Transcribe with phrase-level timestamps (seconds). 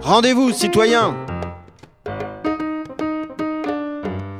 [0.00, 1.16] Rendez-vous, citoyens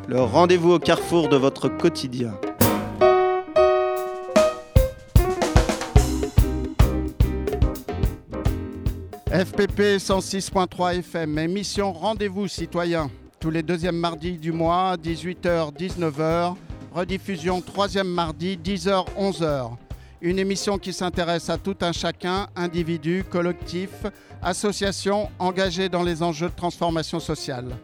[0.06, 2.34] Le rendez-vous au carrefour de votre quotidien.
[9.30, 13.10] FPP 106.3 FM, émission Rendez-vous citoyens,
[13.40, 16.54] tous les deuxièmes mardis du mois, 18h-19h,
[16.92, 19.70] rediffusion troisième mardi, 10h-11h.
[20.20, 23.90] Une émission qui s'intéresse à tout un chacun, individu, collectif,
[24.42, 27.76] association engagée dans les enjeux de transformation sociale.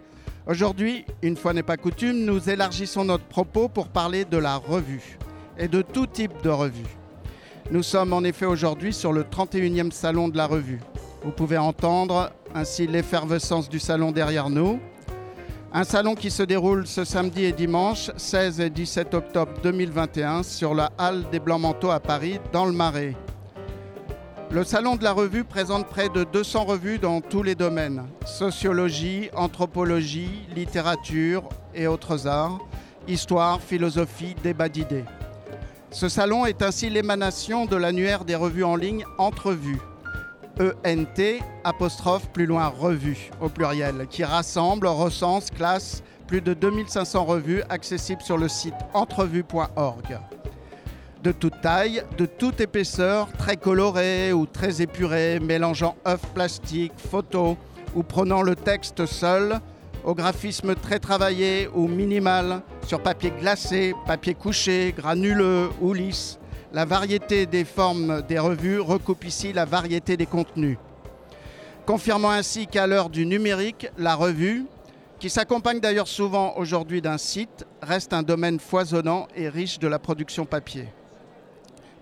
[0.46, 5.18] Aujourd'hui, une fois n'est pas coutume, nous élargissons notre propos pour parler de la revue
[5.58, 6.96] et de tout type de revue.
[7.70, 10.80] Nous sommes en effet aujourd'hui sur le 31e salon de la revue.
[11.24, 14.80] Vous pouvez entendre ainsi l'effervescence du salon derrière nous.
[15.70, 20.74] Un salon qui se déroule ce samedi et dimanche 16 et 17 octobre 2021 sur
[20.74, 23.14] la Halle des Blancs-Manteaux à Paris, dans le Marais.
[24.50, 29.28] Le salon de la revue présente près de 200 revues dans tous les domaines sociologie,
[29.34, 32.60] anthropologie, littérature et autres arts,
[33.06, 35.04] histoire, philosophie, débat d'idées.
[35.90, 39.80] Ce salon est ainsi l'émanation de l'annuaire des revues en ligne Entrevues,
[40.60, 47.62] ENT, apostrophe plus loin revue au pluriel, qui rassemble, recense, classe plus de 2500 revues
[47.70, 50.18] accessibles sur le site entrevue.org.
[51.22, 57.56] De toute taille, de toute épaisseur, très colorées ou très épurées, mélangeant œufs plastiques, photos
[57.94, 59.60] ou prenant le texte seul,
[60.04, 66.38] au graphisme très travaillé ou minimal, sur papier glacé, papier couché, granuleux ou lisse,
[66.72, 70.76] la variété des formes des revues recoupe ici la variété des contenus.
[71.86, 74.66] Confirmant ainsi qu'à l'heure du numérique, la revue,
[75.18, 79.98] qui s'accompagne d'ailleurs souvent aujourd'hui d'un site, reste un domaine foisonnant et riche de la
[79.98, 80.88] production papier.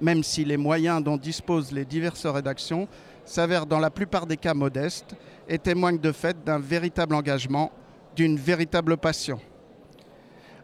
[0.00, 2.88] Même si les moyens dont disposent les diverses rédactions
[3.24, 5.14] s'avèrent dans la plupart des cas modestes
[5.48, 7.70] et témoignent de fait d'un véritable engagement,
[8.16, 9.40] d'une véritable passion.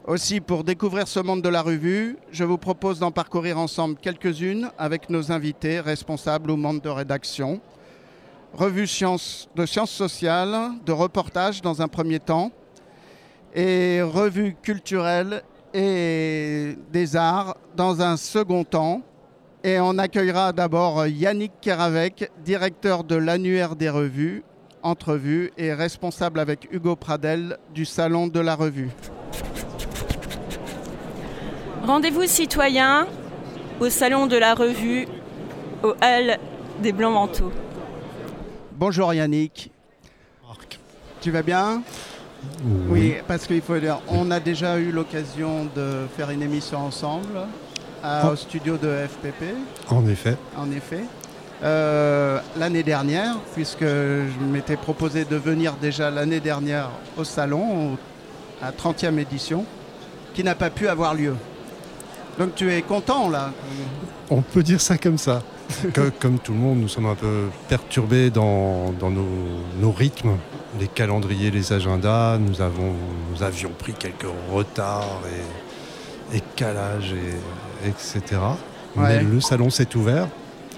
[0.04, 4.68] Aussi, pour découvrir ce monde de la revue, je vous propose d'en parcourir ensemble quelques-unes
[4.76, 7.60] avec nos invités, responsables ou membres de rédaction.
[8.52, 12.50] Revue de sciences sociales, de reportage dans un premier temps,
[13.54, 19.02] et revue culturelle et des arts dans un second temps.
[19.62, 24.42] Et on accueillera d'abord Yannick Keravec, directeur de l'annuaire des revues,
[24.82, 28.90] Entrevue, et responsable avec Hugo Pradel du Salon de la Revue.
[31.84, 33.06] Rendez-vous citoyens
[33.80, 35.06] au Salon de la Revue,
[35.82, 36.38] au Hall
[36.82, 37.52] des Blancs Manteaux.
[38.76, 39.70] Bonjour Yannick.
[41.20, 41.82] Tu vas bien?
[42.88, 43.14] Oui.
[43.28, 47.38] parce qu'il faut dire, on a déjà eu l'occasion de faire une émission ensemble
[48.02, 48.32] à- Oh.
[48.32, 49.54] au studio de FPP,
[49.88, 50.36] En effet.
[50.58, 51.04] en effet.
[51.62, 57.98] Euh, l'année dernière, puisque je m'étais proposé de venir déjà l'année dernière au salon, au-
[58.60, 59.64] à 30e édition,
[60.34, 61.36] qui n'a pas pu avoir lieu.
[62.38, 63.50] Donc tu es content là
[64.30, 65.42] On peut dire ça comme ça.
[65.94, 69.26] Que- comme tout le monde, nous sommes un peu perturbés dans, dans nos,
[69.80, 70.36] nos rythmes,
[70.78, 72.36] les calendriers, les agendas.
[72.38, 72.92] Nous, avons,
[73.32, 75.20] nous avions pris quelques retards
[76.32, 78.40] et, et calages, et, etc.
[78.96, 79.18] Ouais.
[79.18, 80.28] Mais le salon s'est ouvert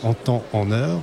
[0.05, 1.01] en temps, en heure.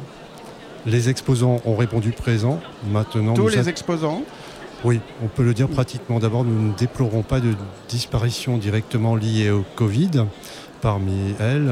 [0.85, 2.59] Les exposants ont répondu présent.
[2.91, 4.23] Maintenant, Tous nous les a- exposants.
[4.83, 6.19] Oui, on peut le dire pratiquement.
[6.19, 7.53] D'abord, nous ne déplorons pas de
[7.87, 10.25] disparition directement liée au Covid.
[10.81, 11.71] Parmi elles,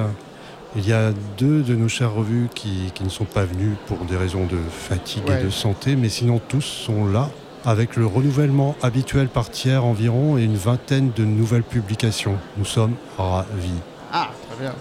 [0.76, 3.98] il y a deux de nos chères revues qui, qui ne sont pas venues pour
[4.06, 5.42] des raisons de fatigue Ouais.
[5.42, 7.30] et de santé, mais sinon tous sont là
[7.66, 12.38] avec le renouvellement habituel par tiers environ et une vingtaine de nouvelles publications.
[12.58, 13.72] Nous sommes ravis.
[14.14, 14.74] Ah, très bien.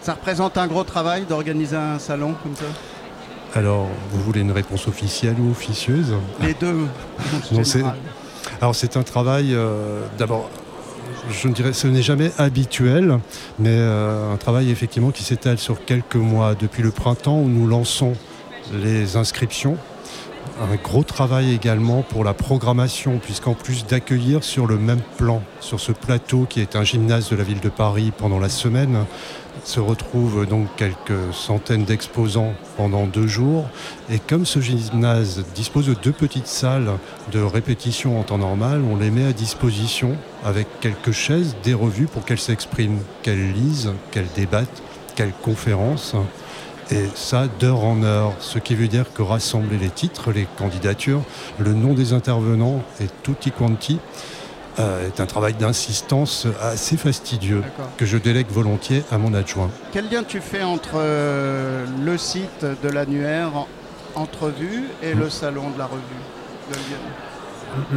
[0.00, 2.64] Ça représente un gros travail d'organiser un salon comme ça?
[3.56, 6.86] Alors, vous voulez une réponse officielle ou officieuse Les deux.
[7.52, 7.62] Non.
[8.60, 10.50] Alors c'est un travail, euh, d'abord,
[11.30, 13.18] je ne dirais, ce n'est jamais habituel,
[13.58, 17.66] mais euh, un travail effectivement qui s'étale sur quelques mois, depuis le printemps où nous
[17.66, 18.12] lançons
[18.74, 19.78] les inscriptions.
[20.60, 25.80] Un gros travail également pour la programmation, puisqu'en plus d'accueillir sur le même plan, sur
[25.80, 29.04] ce plateau qui est un gymnase de la ville de Paris pendant la semaine,
[29.66, 33.68] se retrouvent donc quelques centaines d'exposants pendant deux jours.
[34.10, 36.92] Et comme ce gymnase dispose de deux petites salles
[37.32, 42.06] de répétition en temps normal, on les met à disposition avec quelques chaises, des revues
[42.06, 44.82] pour qu'elles s'expriment, qu'elles lisent, qu'elles débattent,
[45.16, 46.14] qu'elles conférencent.
[46.92, 51.22] Et ça d'heure en heure, ce qui veut dire que rassembler les titres, les candidatures,
[51.58, 53.98] le nom des intervenants et tutti quanti,
[54.78, 57.62] euh, est un travail d'insistance assez fastidieux
[57.96, 59.70] que je délègue volontiers à mon adjoint.
[59.92, 63.66] Quel lien tu fais entre euh, le site de l'annuaire
[64.14, 66.00] Entrevue et le salon de la revue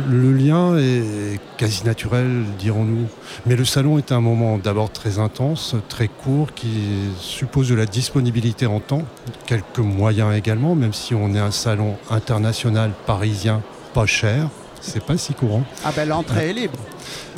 [0.09, 3.07] le lien est quasi naturel, dirons-nous.
[3.45, 6.83] Mais le salon est un moment d'abord très intense, très court, qui
[7.19, 9.03] suppose de la disponibilité en temps,
[9.45, 13.61] quelques moyens également, même si on est un salon international parisien
[13.93, 14.49] pas cher.
[14.81, 15.63] C'est pas si courant.
[15.83, 16.79] Ah ben l'entrée est libre.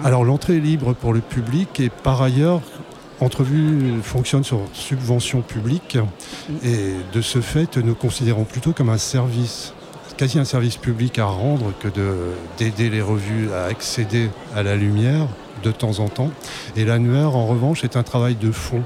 [0.03, 2.61] Alors l'entrée est libre pour le public et par ailleurs
[3.21, 5.99] Entrevue fonctionne sur subvention publique
[6.63, 9.73] et de ce fait, nous considérons plutôt comme un service,
[10.17, 11.88] quasi un service public à rendre que
[12.57, 15.27] d'aider les revues à accéder à la lumière
[15.63, 16.31] de temps en temps.
[16.75, 18.81] Et l'annuaire, en revanche, est un travail de fond,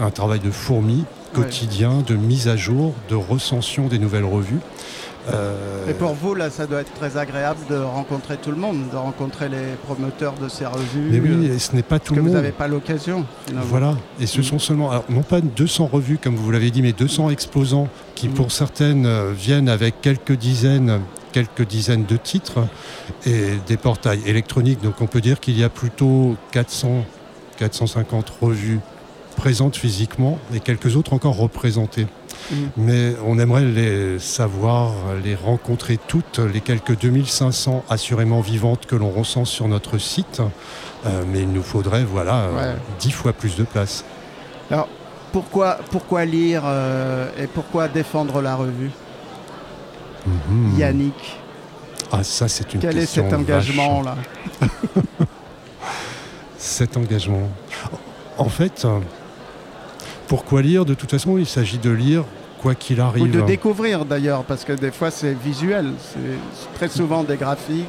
[0.00, 4.60] un travail de fourmi quotidien, de mise à jour, de recension des nouvelles revues.
[5.32, 8.90] Euh, Et pour vous, là, ça doit être très agréable de rencontrer tout le monde,
[8.90, 11.08] de rencontrer les promoteurs de ces revues.
[11.10, 12.30] Mais oui, et ce n'est pas tout le monde.
[12.30, 13.24] Vous n'avez pas l'occasion.
[13.52, 14.44] Voilà, et ce mm.
[14.44, 18.34] sont seulement, non pas 200 revues comme vous l'avez dit, mais 200 exposants qui, mm.
[18.34, 21.00] pour certaines, euh, viennent avec quelques dizaines
[21.32, 22.60] quelques dizaines de titres
[23.26, 24.80] et des portails électroniques.
[24.80, 27.04] Donc on peut dire qu'il y a plutôt 400,
[27.56, 28.78] 450 revues
[29.34, 32.06] présentes physiquement et quelques autres encore représentées.
[32.50, 32.54] Mm.
[32.76, 34.92] Mais on aimerait les savoir,
[35.22, 40.42] les rencontrer toutes, les quelques 2500 assurément vivantes que l'on recense sur notre site.
[41.06, 42.48] Euh, mais il nous faudrait voilà,
[43.00, 44.04] 10 fois plus de place.
[44.70, 44.88] Alors,
[45.32, 48.90] pourquoi, pourquoi lire euh, et pourquoi défendre la revue?
[50.28, 50.78] Mm-hmm.
[50.78, 51.38] Yannick
[52.12, 54.16] Ah, ça, c'est une Quel est cet engagement-là
[56.56, 57.50] Cet engagement.
[58.38, 58.86] En fait,
[60.26, 62.24] pourquoi lire De toute façon, il s'agit de lire
[62.64, 63.24] quoi qu'il arrive.
[63.24, 65.92] Ou de découvrir d'ailleurs, parce que des fois c'est visuel.
[65.98, 67.84] C'est très souvent des graphiques.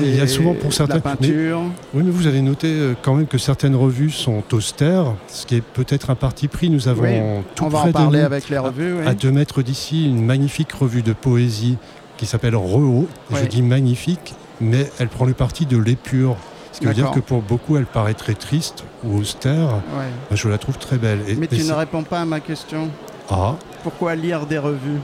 [0.00, 1.62] il y a souvent pour certaines peintures.
[1.94, 5.56] oui, mais vous avez noté euh, quand même que certaines revues sont austères, ce qui
[5.56, 6.68] est peut-être un parti pris.
[6.68, 9.06] Nous avons tout on va en parler avec les revues.
[9.06, 11.76] À, deux mètres d'ici, une magnifique revue de poésie
[12.16, 13.08] qui s'appelle Rehaut.
[13.32, 16.36] Je dis magnifique, mais elle prend le parti de l'épure.
[16.80, 19.82] Ce qui veut dire que pour beaucoup, elle paraît très triste ou austère.
[20.30, 21.20] Je la trouve très belle.
[21.36, 22.88] Mais tu ne réponds pas à ma question.
[23.28, 23.56] Ah.
[23.82, 25.00] Pourquoi lire des revues?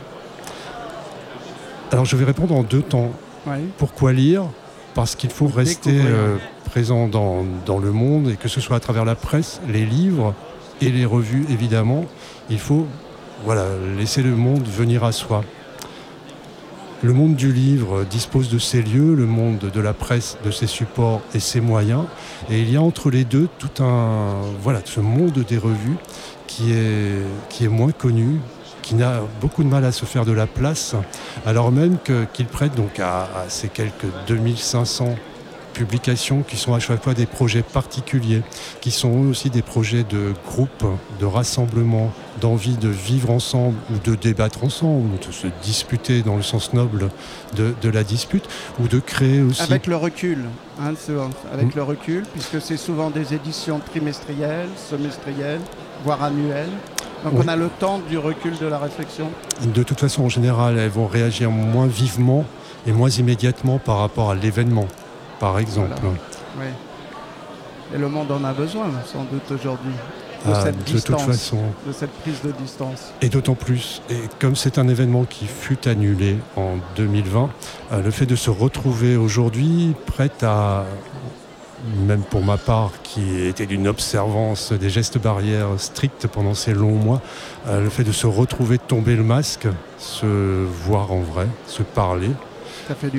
[1.92, 3.10] Alors je vais répondre en deux temps.
[3.76, 4.44] Pourquoi lire?
[4.94, 8.80] Parce qu'il faut rester euh, présent dans, dans, le monde et que ce soit à
[8.80, 10.34] travers la presse, les livres
[10.80, 12.06] et les revues évidemment.
[12.48, 12.86] Il faut
[13.44, 13.66] voilà,
[13.98, 15.44] laisser le monde venir à soi.
[17.02, 20.66] Le monde du livre dispose de ses lieux, le monde de la presse de ses
[20.66, 22.04] supports et ses moyens.
[22.50, 25.96] Et il y a entre les deux tout un voilà ce monde des revues
[26.46, 28.40] qui est, moins connu,
[28.80, 30.94] qui n'a beaucoup de mal à se faire de la place,
[31.44, 31.98] alors même
[32.32, 35.16] qu'il prête donc à, ces quelques 2500
[35.76, 38.42] publications qui sont à chaque fois des projets particuliers,
[38.80, 40.84] qui sont aussi des projets de groupe,
[41.20, 46.36] de rassemblement, d'envie de vivre ensemble ou de débattre ensemble, ou de se disputer dans
[46.36, 47.10] le sens noble
[47.54, 48.48] de, la dispute,
[48.80, 49.62] ou de créer aussi...
[49.62, 50.44] Avec le recul,
[50.80, 50.94] hein,
[51.52, 51.76] avec mm.
[51.76, 55.60] le recul, puisque c'est souvent des éditions trimestrielles, semestrielles,
[56.04, 56.72] voire annuelles.
[57.24, 59.30] Donc on a le temps du recul de la réflexion.
[59.74, 62.44] De toute façon, en général, elles vont réagir moins vivement
[62.86, 64.86] et moins immédiatement par rapport à l'événement
[65.38, 65.94] par exemple.
[66.58, 66.66] Oui.
[67.94, 69.92] Et le monde en a besoin, sans doute, aujourd'hui.
[70.44, 71.58] De, ah, cette distance, toute façon.
[71.86, 73.12] de cette prise de distance.
[73.20, 77.50] Et d'autant plus, et comme c'est un événement qui fut annulé en 2020,
[77.92, 80.84] euh, le fait de se retrouver aujourd'hui prête à,
[82.06, 86.94] même pour ma part, qui était d'une observance des gestes barrières strictes pendant ces longs
[86.94, 87.20] mois,
[87.66, 92.30] euh, le fait de se retrouver, tomber le masque, se voir en vrai, se parler,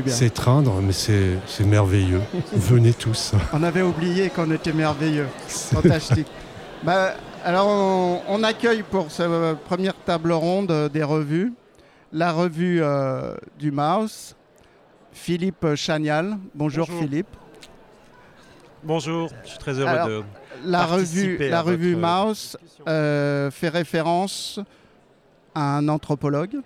[0.08, 2.22] c'est traindre, mais c'est merveilleux.
[2.54, 3.34] Venez tous.
[3.54, 5.28] On avait oublié qu'on était merveilleux.
[5.48, 6.28] Fantastique.
[6.84, 7.68] bah, alors,
[8.28, 11.54] on, accueille pour cette première table ronde des revues
[12.12, 14.36] la revue euh, du Mouse,
[15.12, 16.38] Philippe Chagnal.
[16.54, 17.28] Bonjour, Philippe.
[18.84, 20.24] Bonjour, je suis très heureux de
[20.64, 22.58] la revue, la revue Mouse
[22.88, 24.60] euh, fait référence
[25.54, 26.58] à un anthropologue,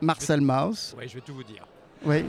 [0.00, 0.94] Marcel Mauss.
[0.98, 1.66] Oui, je vais tout vous dire.
[2.06, 2.24] Oui.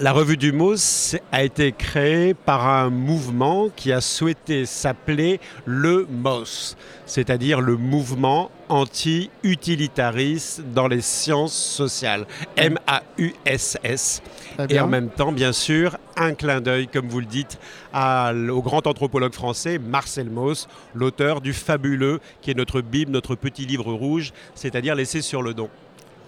[0.00, 6.06] La revue du MOS a été créée par un mouvement qui a souhaité s'appeler le
[6.10, 12.26] MOS, c'est-à-dire le mouvement anti-utilitariste dans les sciences sociales,
[12.56, 14.22] M-A-U-S-S.
[14.70, 17.58] Et en même temps, bien sûr, un clin d'œil, comme vous le dites,
[17.92, 23.66] au grand anthropologue français Marcel Mauss, l'auteur du fabuleux, qui est notre Bible, notre petit
[23.66, 25.68] livre rouge, c'est-à-dire laissé sur le don.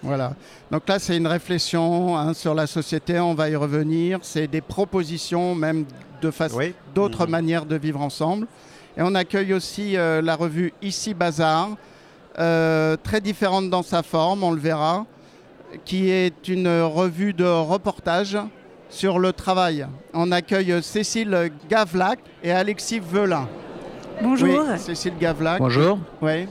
[0.04, 0.34] Voilà.
[0.70, 4.18] Donc là, c'est une réflexion hein, sur la société, on va y revenir.
[4.22, 5.86] C'est des propositions, même
[6.20, 6.60] de façon,
[6.94, 7.30] d'autres mhm.
[7.30, 8.46] manières de vivre ensemble.
[8.96, 11.70] Et on accueille aussi euh, la revue Ici Bazar,
[12.38, 15.06] euh, très différente dans sa forme, on le verra,
[15.84, 18.38] qui est une revue de reportage
[18.90, 19.86] sur le travail.
[20.12, 23.48] On accueille Cécile Gavlac et Alexis Velin.
[24.22, 24.64] Bonjour.
[24.76, 25.58] Cécile Gavlac.
[25.58, 25.98] Bonjour.
[26.22, 26.46] Oui.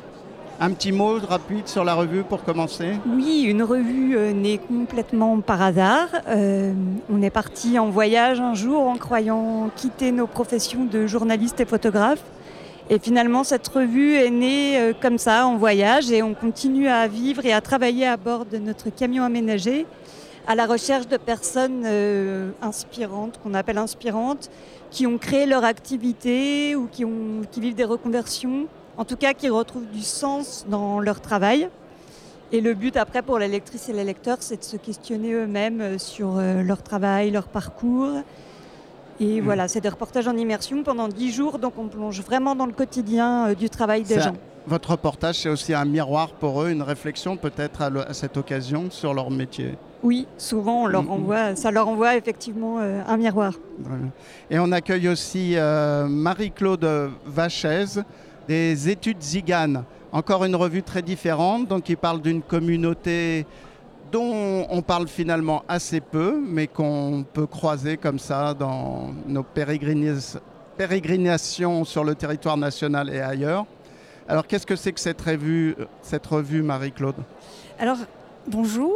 [0.60, 5.42] Un petit mot rapide sur la revue pour commencer Oui, une revue euh, née complètement
[5.42, 6.10] par hasard.
[6.28, 6.74] Euh,
[7.12, 11.66] on est parti en voyage un jour en croyant quitter nos professions de journaliste et
[11.66, 12.22] photographe.
[12.90, 17.08] Et finalement, cette revue est née euh, comme ça, en voyage, et on continue à
[17.08, 19.88] vivre et à travailler à bord de notre camion aménagé
[20.46, 21.88] à la recherche de personnes
[22.62, 24.50] inspirantes, qu'on appelle inspirantes,
[24.92, 27.06] qui ont créé leur activité ou qui,
[27.62, 28.68] vivent des reconversions
[28.98, 31.70] en tout cas qui retrouvent du sens dans leur travail.
[32.52, 35.82] Et le but après pour la lectrice et les lecteurs, c'est de se questionner eux-mêmes
[35.82, 38.22] euh, sur euh, leur travail, leur parcours.
[39.20, 39.44] Et mm.
[39.44, 42.74] voilà, c'est des reportages en immersion pendant dix jours, donc on plonge vraiment dans le
[42.74, 44.36] quotidien euh, du travail des gens.
[44.68, 49.16] votre reportage, c'est aussi un miroir pour eux, une réflexion peut-être à, cette occasion sur
[49.16, 49.76] leur métier.
[50.04, 53.54] Oui, souvent on leur envoie, ça leur envoie effectivement un miroir.
[54.52, 57.86] Et on accueille aussi Marie-Claude Vachez,
[58.48, 59.84] des études Zigane.
[60.12, 63.46] Encore une revue très différente, donc qui parle d'une communauté
[64.12, 69.44] dont on parle finalement assez peu, mais qu'on peut croiser comme ça dans nos
[70.78, 73.66] pérégrinations sur le territoire national et ailleurs.
[74.28, 77.16] Alors qu'est-ce que c'est que cette revue, cette revue Marie-Claude?
[77.80, 77.98] Alors
[78.48, 78.94] bonjour,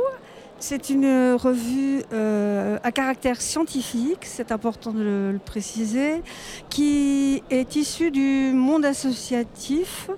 [0.59, 6.23] c'est une revue euh, à caractère scientifique, c'est important de le, préciser,
[6.69, 10.09] qui est issue du monde associatif.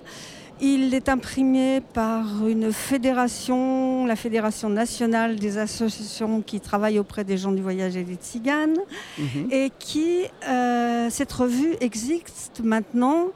[0.62, 7.38] Il est imprimé par une fédération, la Fédération nationale des associations qui travaillent auprès des
[7.38, 8.76] gens du voyage et des tziganes,
[9.18, 9.48] mhm.
[9.50, 13.28] et qui, euh, cette revue existe maintenant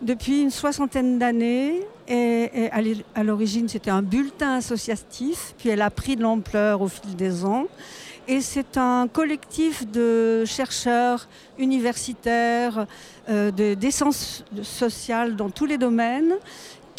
[0.00, 1.80] depuis une soixantaine d'années.
[2.14, 2.70] Et,
[3.14, 7.46] à l'origine, c'était un bulletin associatif, puis elle a pris de l'ampleur au fil des
[7.46, 7.66] ans.
[8.28, 11.26] Et c'est un collectif de chercheurs
[11.58, 12.86] universitaires
[13.30, 16.34] euh, d'essence sociale dans tous les domaines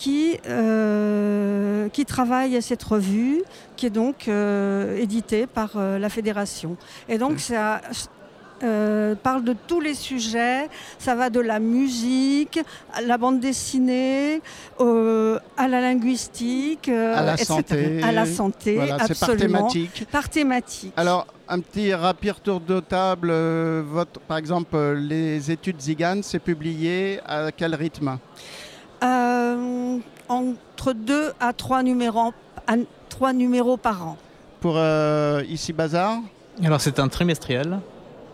[0.03, 3.41] qui, euh, qui travaillent à cette revue,
[3.75, 6.75] qui est donc euh, éditée par euh, la fédération.
[7.07, 7.81] Et donc, ça,
[8.63, 10.69] euh, parle de tous les sujets.
[10.99, 12.59] Ça va de la musique,
[12.93, 14.41] à la bande dessinée,
[14.79, 18.01] euh, à la linguistique, euh, à la santé.
[18.03, 20.07] À la santé, C'est par thématique.
[20.11, 20.93] Par thématique.
[20.97, 23.31] Alors, un petit rapide tour de table.
[23.81, 28.17] Votre, par exemple, les études Zigane, c'est publié à quel rythme?
[30.29, 32.33] Entre deux à trois numéros,
[32.65, 32.75] à
[33.09, 34.17] trois numéros par an.
[34.61, 34.79] Pour
[35.49, 36.19] Ici Bazar
[36.63, 37.79] alors c'est un trimestriel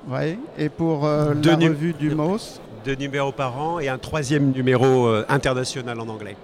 [0.08, 4.52] oui, et pour euh, la revue du MOS Deux numéros par an et un troisième
[4.52, 6.38] numéro euh, international en anglais.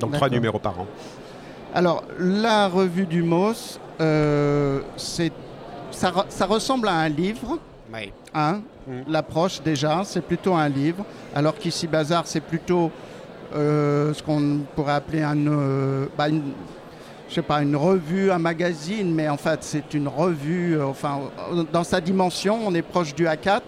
[0.00, 0.86] Donc trois numéros par an.
[1.74, 5.24] Alors, la revue du MOS, euh, ça,
[5.90, 7.58] ça, ressemble à un livre.
[7.92, 8.12] Oui.
[8.32, 9.00] Hein, mm.
[9.08, 11.04] L'approche déjà, c'est plutôt un livre.
[11.34, 12.90] Alors qu'ici, Bazar, c'est plutôt
[13.52, 15.36] ce qu'on pourrait appeler un,
[16.16, 16.42] bah, une,
[17.34, 21.18] je sais pas, une revue, un magazine, mais en fait c'est une revue, euh, enfin
[21.72, 23.60] dans sa dimension, on est proche du A4,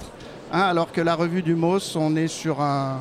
[0.53, 3.01] hein, alors que la revue du MOS, on est sur un,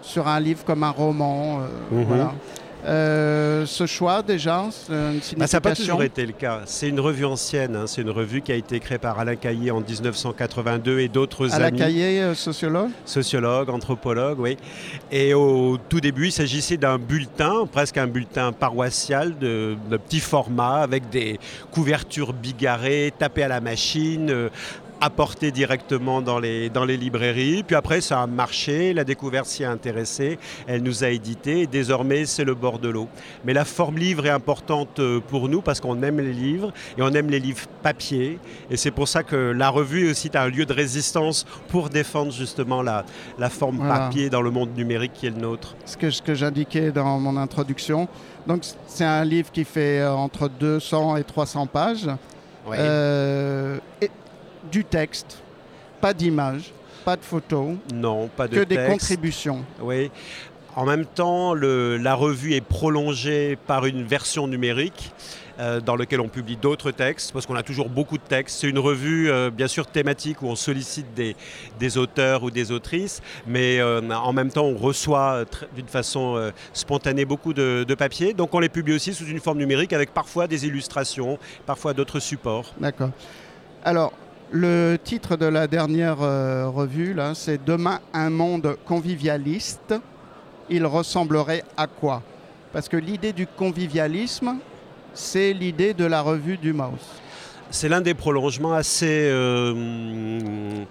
[0.00, 1.60] sur un livre comme un roman.
[1.60, 2.04] Euh, mhm.
[2.08, 2.32] voilà.
[2.84, 6.62] Euh, ce choix déjà, une bah, Ça n'a pas toujours été le cas.
[6.66, 7.86] C'est une revue ancienne, hein.
[7.86, 11.64] c'est une revue qui a été créée par Alain Caillé en 1982 et d'autres amis.
[11.64, 14.56] Alain Caillé, euh, sociologue Sociologue, anthropologue, oui.
[15.10, 20.20] Et au tout début, il s'agissait d'un bulletin, presque un bulletin paroissial de, de, petit
[20.20, 21.38] format avec des
[21.70, 24.48] couvertures bigarrées, tapées à la machine, euh,
[25.02, 27.64] apporté directement dans les, dans les librairies.
[27.64, 31.66] Puis après, ça a marché, la découverte s'y a intéressée, elle nous a édité et
[31.66, 33.08] désormais, c'est le bord de l'eau.
[33.44, 37.02] Mais la forme livre est importante euh, pour nous parce qu'on aime les livres et
[37.02, 38.38] on aime les livres papier.
[38.70, 42.30] Et c'est pour ça que la revue est aussi un lieu de résistance pour défendre
[42.30, 43.04] justement la,
[43.38, 45.74] la forme papier dans le monde numérique qui est le nôtre.
[45.84, 48.08] Ce que, ce que j'indiquais dans mon introduction,
[48.46, 52.08] donc c'est un livre qui fait euh, entre 200 et 300 pages.
[52.70, 54.10] Euh, et
[54.72, 55.38] du texte,
[56.00, 56.72] pas d'image,
[57.04, 57.76] pas de photos.
[57.94, 59.64] Non, pas de Que des contributions.
[59.80, 60.10] Oui.
[60.74, 65.12] En même temps, la revue est prolongée par une version numérique
[65.58, 68.60] euh, dans lequel on publie d'autres textes, parce qu'on a toujours beaucoup de textes.
[68.60, 71.36] C'est une revue, euh, bien sûr, thématique où on sollicite des,
[71.78, 75.44] des auteurs ou des autrices, mais euh, en même temps, on reçoit
[75.76, 78.32] d'une façon spontanée beaucoup de, de papiers.
[78.32, 82.18] Donc on les publie aussi sous une forme numérique avec parfois des illustrations, parfois d'autres
[82.18, 82.72] supports.
[82.80, 83.10] D'accord.
[83.84, 84.14] Alors,
[84.52, 89.94] le titre de la dernière euh, revue, là, c'est Demain un monde convivialiste.
[90.68, 92.22] Il ressemblerait à quoi?
[92.72, 94.58] Parce que l'idée du convivialisme,
[95.14, 97.08] c'est l'idée de la revue du Mouse.
[97.70, 100.84] C'est l'un des prolongements assez euh,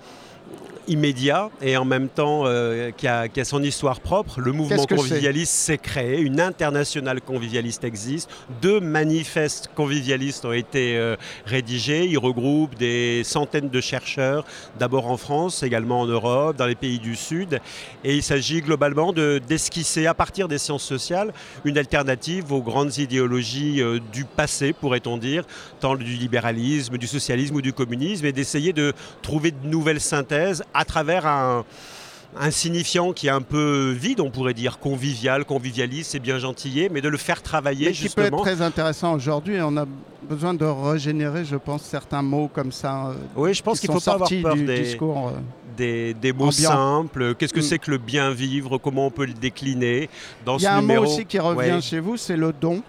[0.88, 4.40] immédiat et en même temps euh, qui, a, qui a son histoire propre.
[4.40, 8.30] Le mouvement convivialiste s'est créé, une internationale convivialiste existe,
[8.62, 14.46] deux manifestes convivialistes ont été euh, rédigés, ils regroupent des centaines de chercheurs,
[14.80, 17.60] d'abord en France, également en Europe, dans les pays du Sud,
[18.04, 21.34] et il s'agit globalement de- d'esquisser à partir des sciences sociales
[21.66, 25.44] une alternative aux grandes idéologies euh, du passé, pourrait-on dire,
[25.80, 30.64] tant du libéralisme, du socialisme ou du communisme, et d'essayer de trouver de nouvelles synthèses
[30.74, 31.66] à travers un,
[32.40, 36.90] un signifiant qui est un peu vide, on pourrait dire convivial, convivialiste, c'est bien gentillé,
[36.90, 38.42] mais de le faire travailler Mais qui peut être justement.
[38.42, 39.58] très intéressant aujourd'hui.
[39.62, 39.86] On a
[40.30, 43.08] besoin de régénérer, je pense, certains mots comme ça.
[43.08, 45.28] euh, Oui, je pense qui qu'il ne faut pas avoir peur du des, discours.
[45.30, 45.40] euh.
[45.76, 46.70] des, des mots ambiant.
[46.72, 47.36] simples.
[47.36, 47.64] Qu'est-ce que Mm.
[47.64, 48.78] c'est que le bien vivre?
[48.78, 50.10] Comment on peut le décliner
[50.46, 51.04] dans Il y a ce un numéro?
[51.04, 52.82] mot aussi qui revient Ouais, chez vous, c'est le don.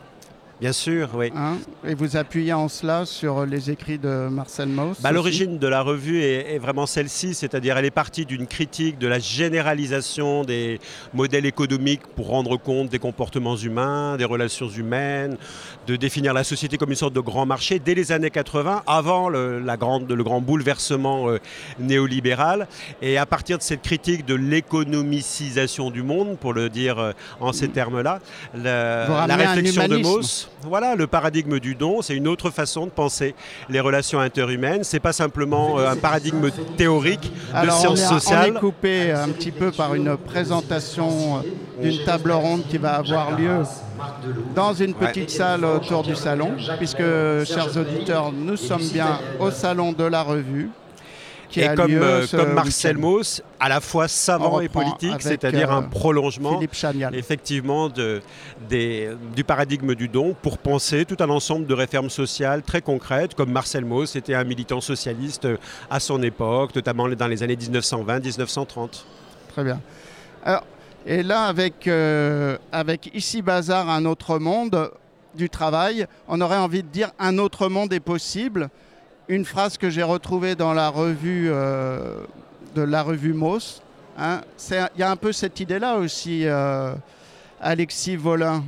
[0.62, 1.32] Bien sûr, oui.
[1.34, 5.00] hein, et vous appuyez en cela sur les écrits de Marcel Mauss.
[5.00, 5.10] Bah.
[5.10, 9.08] L'origine de la revue est, est vraiment celle-ci, c'est-à-dire elle est partie d'une critique de
[9.08, 10.78] la généralisation des
[11.14, 15.36] modèles économiques pour rendre compte des comportements humains, des relations humaines,
[15.88, 19.28] de définir la société comme une sorte de grand marché dès les années 80, avant
[19.28, 21.38] le, la grande, le grand bouleversement euh,
[21.80, 22.68] néolibéral.
[23.02, 27.52] Et à partir de cette critique de l'économicisation du monde, pour le dire euh, en
[27.52, 28.20] ces termes-là,
[28.54, 29.96] la, réflexion de.
[29.96, 33.34] Mauss, voilà, le paradigme du don, c'est une autre façon de penser
[33.68, 34.84] les relations interhumaines.
[34.84, 38.56] C'est pas simplement euh, un paradigme théorique de Alors, on sciences est, on sociales.
[38.56, 43.36] est coupé un petit peu par une présentation euh, d'une table ronde qui va avoir
[43.38, 43.62] lieu
[44.54, 49.92] dans une petite salle autour du salon, puisque, chers auditeurs, nous sommes bien au salon
[49.92, 50.70] de la revue.
[51.52, 52.96] Qui Et a comme, lieu euh, ce comme Marcel.
[52.96, 57.14] Mauss, à la fois savant et politique, c'est-à-dire euh, un prolongement Philippe Chanial.
[57.14, 58.22] effectivement de,
[58.70, 63.34] des- du paradigme du don pour penser tout un ensemble de réformes sociales très concrètes,
[63.34, 65.56] comme Marcel Mauss était un militant socialiste euh,
[65.90, 69.04] à son époque, notamment dans les années 1920-1930.
[69.48, 69.80] Très bien.
[70.44, 70.64] Alors,
[71.04, 74.90] et là, avec, euh, avec Ici Bazar, un autre monde
[75.34, 78.68] du travail, on aurait envie de dire un autre monde est possible.
[79.32, 82.16] Une phrase que j'ai retrouvée dans la revue euh,
[82.74, 83.80] de la revue Moss.
[84.18, 84.42] hein.
[84.70, 86.92] Il y a un peu cette idée-là aussi, euh,
[87.58, 88.62] Alexis Volin.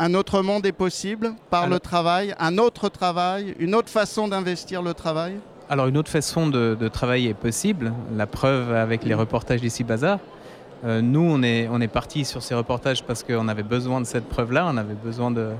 [0.00, 4.82] Un autre monde est possible par le travail, un autre travail, une autre façon d'investir
[4.82, 5.36] le travail.
[5.70, 9.84] Alors une autre façon de, de travailler est possible, la preuve avec les reportages d'ici
[9.84, 10.18] Bazar.
[10.84, 14.06] Euh, nous, on est, on est parti sur ces reportages parce qu'on avait besoin de
[14.06, 15.50] cette preuve-là, on avait besoin de,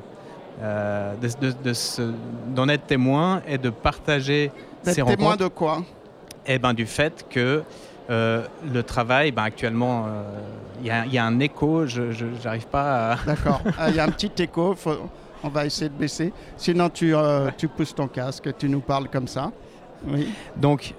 [0.60, 2.12] euh, de- de- de se-
[2.54, 4.50] d'en être témoin et de partager
[4.82, 5.36] ces témoin rencontres.
[5.38, 5.82] de quoi?
[6.46, 7.62] Eh ben, du fait que
[8.10, 10.22] euh, le travail, ben, actuellement, euh,
[10.80, 12.02] il y, a- il y a un écho, je
[12.44, 13.16] n'arrive pas à...
[13.26, 13.60] D'accord.
[13.78, 14.74] Ah, Il y a un petit écho.
[14.74, 15.08] faut-
[15.44, 16.32] On va essayer de baisser.
[16.56, 17.14] Sinon, tu,
[17.56, 19.50] tu pousses ton casque, tu nous parles comme ça.
[20.06, 20.28] Oui.
[20.56, 20.94] Donc,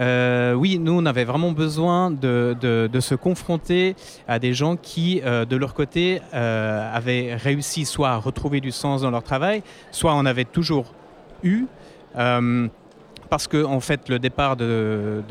[0.00, 3.94] euh, oui, nous, on avait vraiment besoin de, de- de se confronter
[4.26, 8.70] à des gens qui, euh, de leur côté, euh, avaient réussi soit à retrouver du
[8.72, 10.94] sens dans leur travail, soit en avaient toujours
[11.42, 11.66] eu.
[12.14, 15.22] parce que, en fait, le départ de,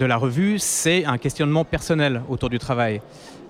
[0.00, 3.00] la revue, c'est un questionnement personnel autour du travail.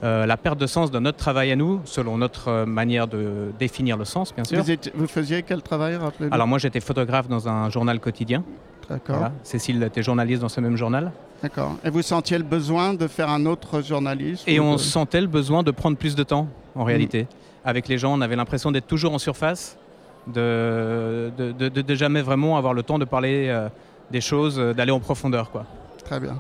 [0.05, 3.53] Euh, la perte de sens de notre travail à nous, selon notre euh, manière de
[3.59, 4.61] définir le sens, bien sûr.
[4.63, 8.43] Vous, vous faisiez quel travail, rappelez-nous Alors moi j'étais photographe dans un journal quotidien.
[8.89, 9.17] D'accord.
[9.17, 9.33] Voilà.
[9.43, 11.13] Cécile était journaliste dans ce même journal.
[11.43, 11.77] D'accord.
[11.85, 15.27] Et vous sentiez le besoin de faire un autre journalisme Et on de- sentait le
[15.27, 17.27] besoin de prendre plus de temps, en réalité.
[17.65, 19.77] Avec les gens, on avait l'impression d'être toujours en surface,
[20.27, 23.69] de, de, de- de- de jamais vraiment avoir le temps de parler euh,
[24.11, 25.51] des choses, euh, d'aller en profondeur.
[25.51, 25.65] Quoi.
[26.05, 26.39] Très bien.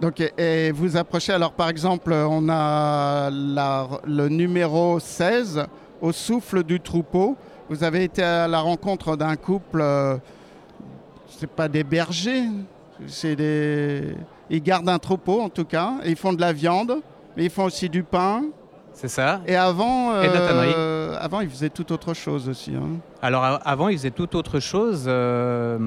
[0.00, 5.64] Donc, et, et vous approchez, alors par exemple, on a la- le numéro 16,
[6.00, 7.36] au souffle du troupeau.
[7.68, 10.16] Vous avez été à la rencontre d'un couple, euh,
[11.42, 12.44] c'est pas des bergers,
[13.08, 14.14] c'est des...
[14.48, 16.98] Ils gardent un troupeau en tout cas, et ils font de la viande,
[17.36, 18.44] mais ils font aussi du pain.
[18.92, 19.40] C'est ça.
[19.48, 22.70] Et avant, Et euh, avant ils faisaient tout autre chose aussi.
[22.76, 23.00] hein.
[23.22, 25.06] Alors a- avant, ils faisaient tout autre chose.
[25.08, 25.78] Euh,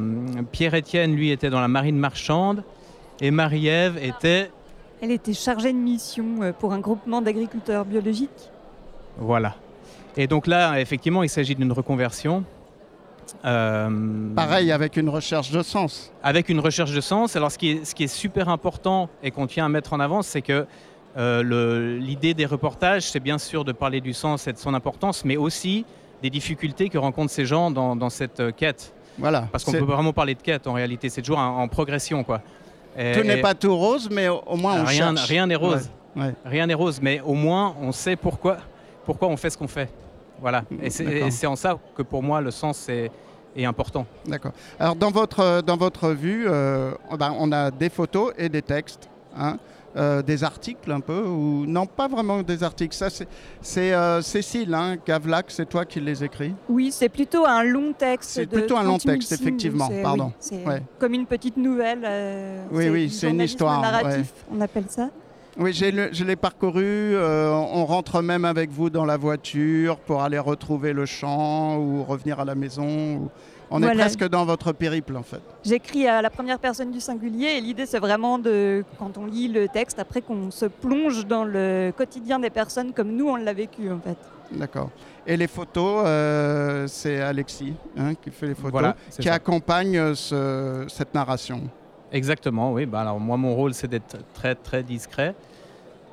[0.51, 2.63] Pierre-Étienne, lui, était dans la marine marchande.
[3.21, 4.51] Et Marie-Ève était...
[5.01, 8.49] Elle était chargée de mission euh, pour un groupement d'agriculteurs biologiques.
[9.17, 9.55] Voilà.
[10.17, 12.43] Et donc là, effectivement, il s'agit d'une reconversion.
[13.43, 13.89] Euh,
[14.35, 16.11] Pareil avec une recherche de sens.
[16.23, 17.35] Avec une recherche de sens.
[17.35, 19.99] Alors ce qui est, ce qui est super important et qu'on tient à mettre en
[19.99, 20.65] avant, c'est que
[21.17, 25.23] euh, l'idée des reportages, c'est bien sûr de parler du sens et de son importance,
[25.23, 25.85] mais aussi
[26.21, 28.93] des difficultés que rencontrent ces gens dans, cette euh, quête.
[29.17, 29.47] Voilà.
[29.51, 32.23] Parce qu'on peut vraiment parler de quête en réalité, c'est toujours en, progression.
[32.23, 32.41] Quoi.
[32.95, 35.29] tout n'est pas tout rose, mais au moins on rien, cherche.
[35.29, 35.89] Rien n'est rose.
[36.45, 38.57] Rien n'est rose, mais au moins on sait pourquoi,
[39.05, 39.89] pourquoi on fait ce qu'on fait.
[40.41, 40.63] Voilà.
[40.81, 43.11] Et c'est en ça que pour moi le sens est,
[43.63, 44.05] important.
[44.25, 44.51] D'accord.
[44.79, 49.09] Alors dans votre, dans votre vue, euh, ben, on a des photos et des textes.
[49.37, 49.57] Hein.
[49.97, 53.07] Euh, des articles un peu ou non pas vraiment des articles ça
[53.61, 56.53] c'est euh, Cécile hein, Gavlac c'est toi qui les écris?
[56.67, 60.33] Oui c'est plutôt un long texte c'est plutôt un long texte effectivement pardon
[60.99, 62.05] comme une petite nouvelle
[62.71, 65.09] oui oui c'est une histoire narratif on appelle ça
[65.57, 66.83] oui, je l'ai parcouru.
[66.83, 72.03] Euh, on rentre même avec vous dans la voiture pour aller retrouver le champ ou
[72.03, 73.29] revenir à la maison.
[73.71, 75.41] On est presque dans votre périple en fait.
[75.63, 79.47] J'écris à la première personne du singulier et l'idée c'est vraiment de, quand on lit
[79.47, 83.53] le texte, après qu'on se plonge dans le quotidien des personnes comme nous on l'a
[83.53, 84.17] vécu en fait.
[84.51, 84.91] D'accord.
[85.25, 91.63] Et les photos, euh, c'est Alexis hein, qui fait les photos, qui accompagne cette narration.
[92.15, 92.85] Exactement, oui.
[92.85, 95.35] Bah, alors moi, mon rôle, c'est d'être très très discret,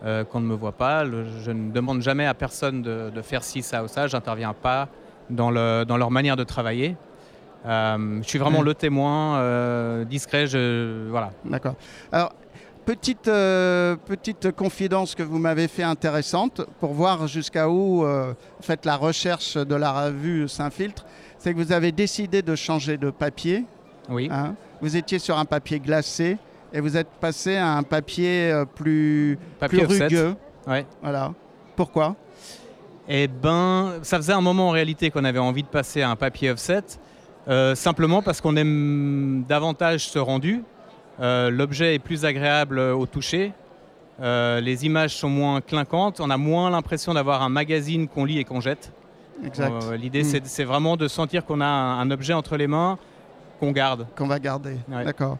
[0.04, 1.04] euh, qu'on ne me voit pas.
[1.04, 4.08] je ne demande jamais à personne de, faire ci, ça ou ça.
[4.08, 4.88] J'interviens pas
[5.30, 6.96] dans, le, dans leur manière de travailler.
[7.66, 10.48] Euh, je suis vraiment le témoin euh, discret.
[10.48, 11.30] Je, voilà.
[11.44, 11.76] D'accord.
[12.10, 12.32] Alors,
[12.84, 13.30] petite,
[14.06, 19.56] petite confidence que vous m'avez fait intéressante pour voir jusqu'à où en fait, la recherche
[19.56, 21.06] de la revue s'infiltre.
[21.38, 23.66] C'est que vous avez décidé de changer de papier.
[24.08, 24.28] Oui.
[24.32, 26.36] Hein vous étiez sur un papier glacé
[26.72, 30.34] et vous êtes passé à un papier euh, plus, papier plus rugueux.
[30.66, 30.84] Ouais.
[31.00, 31.32] Voilà.
[31.76, 32.16] Pourquoi?
[33.08, 36.16] Eh ben, ça faisait un moment en réalité qu'on avait envie de passer à un
[36.16, 36.82] papier offset,
[37.48, 40.64] euh, simplement parce qu'on aime davantage ce rendu.
[41.20, 43.52] Euh, l'objet est plus agréable au toucher.
[44.20, 46.20] les images sont moins clinquantes.
[46.20, 48.92] On a moins l'impression d'avoir un magazine qu'on lit et qu'on jette.
[49.96, 50.40] L'idée, hmm.
[50.44, 52.98] c'est vraiment de sentir qu'on a un objet entre les mains
[53.62, 54.08] qu'on garde.
[54.16, 54.76] Qu'on va garder.
[54.88, 55.38] D'accord.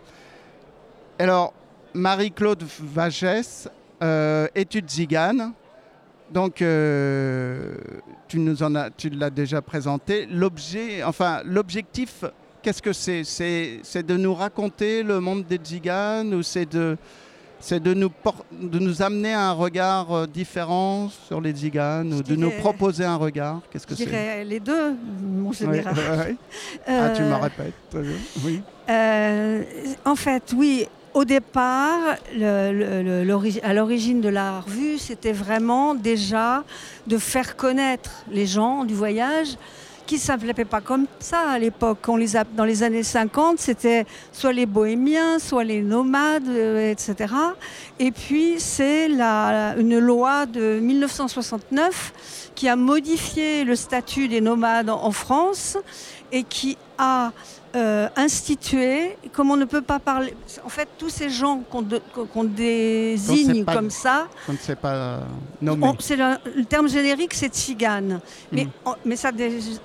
[1.19, 1.53] Alors,
[1.93, 3.69] Marie-Claude Vagès,
[4.01, 5.53] euh, étude Zigane.
[6.31, 7.75] Donc, euh,
[8.29, 10.27] tu nous en as, tu l'as déjà présenté.
[10.27, 12.25] L'objet, enfin, l'objectif,
[12.63, 16.97] qu'est-ce que c'est C'est de nous raconter le monde des Ziganes ou c'est de
[17.63, 18.11] c'est de nous,
[18.61, 23.05] de nous amener à un regard euh, différent sur les Ziganes ou de nous proposer
[23.05, 24.45] un regard Qu'est-ce que c'est?
[24.45, 25.95] les deux, mon général.
[26.87, 27.75] ah, tu me répètes.
[28.45, 28.61] Oui.
[28.91, 29.63] Euh,
[30.05, 30.87] en fait, oui.
[31.15, 36.65] Au départ, à l'origine de la revue, c'était vraiment déjà
[37.07, 39.59] de faire connaître les gens du voyage
[40.07, 41.99] qui ne s'appelaient pas comme ça à l'époque.
[42.57, 47.35] dans les années 50, c'était soit les bohémiens, soit les nomades, euh, etc.
[47.99, 55.11] Et puis c'est une loi de 1969 qui a modifié le statut des nomades en
[55.11, 55.79] France
[56.31, 57.33] et qui a
[57.75, 63.65] euh, institué, comme on ne peut pas parler, en fait, tous ces gens qu'on désigne
[63.65, 65.21] comme ça, on ne sait pas
[65.61, 65.87] nommer.
[65.87, 68.91] le, terme générique, c'est tzigane, mais, hmm.
[69.07, 69.31] mais ça,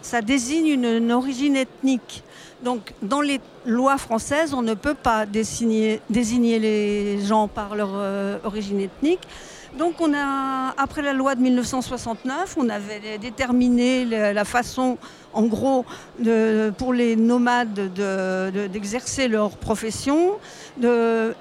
[0.02, 2.24] ça, désigne une, origine ethnique.
[2.62, 7.92] Donc, dans les lois françaises, on ne peut pas désigner, désigner les gens par leur
[7.94, 9.22] euh, origine ethnique.
[9.78, 14.98] Donc on a, après la loi de 1969, on avait déterminé la façon,
[15.38, 15.86] en gros,
[16.78, 17.94] pour les nomades
[18.74, 20.32] d'exercer leur profession,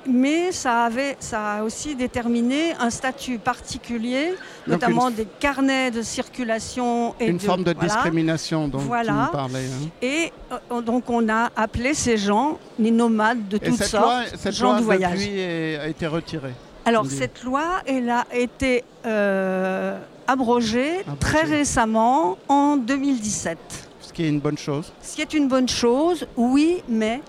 [0.06, 4.34] mais ça, avait, ça a aussi déterminé un statut particulier,
[4.66, 7.14] notamment des carnets de circulation.
[7.20, 9.66] Et une forme de discrimination dont tu nous parlais.
[9.66, 9.88] Hein.
[10.02, 14.72] Et euh, donc on a appelé ces gens les nomades de toutes sortes, cette gens
[14.72, 15.20] loi, du voyage.
[15.20, 16.52] a été retirée.
[16.84, 23.85] Alors cette loi, elle a été euh, abrogée, très récemment, en 2017.
[24.16, 24.94] Qui est une bonne chose.
[25.02, 27.20] Ce qui est une bonne chose, oui, mais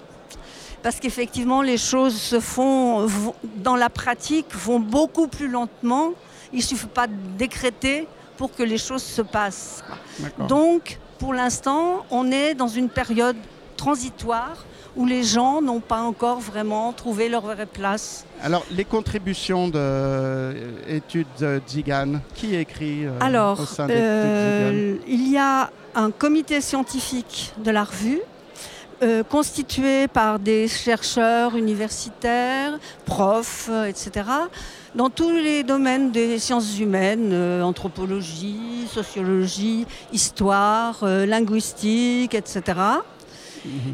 [0.82, 3.08] parce qu'effectivement les choses se font
[3.58, 6.14] dans la pratique vont beaucoup plus lentement.
[6.54, 9.84] Il ne suffit pas de décréter pour que les choses se passent.
[10.48, 13.36] Donc pour l'instant, on est dans une période
[13.76, 18.26] transitoire où les gens n'ont pas encore vraiment trouvé leur vraie place.
[18.42, 20.54] Alors, les contributions de
[20.88, 26.62] l'étude euh, Zigan, qui écrit euh, Alors, au sein euh, il y a un comité
[26.62, 28.22] scientifique de la revue,
[29.02, 34.26] euh, constituée par des chercheurs universitaires, profs, euh, etc.,
[34.94, 42.80] dans tous les domaines des sciences humaines, euh, anthropologie, sociologie, histoire, linguistique, etc.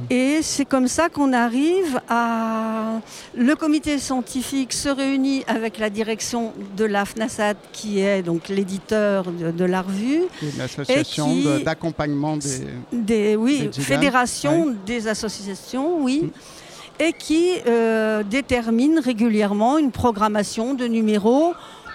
[0.09, 2.99] Et c'est comme ça qu'on arrive à...
[3.35, 9.25] Le comité scientifique se réunit avec la direction de la FNASAT, qui est donc l'éditeur
[9.25, 10.23] de, la revue.
[10.57, 12.61] L'association d'accompagnement des...
[12.91, 13.35] des...
[13.35, 16.23] Oui, fédération des associations, oui.
[16.23, 16.29] Mm.
[16.99, 21.53] Et qui euh, détermine régulièrement une programmation de numéros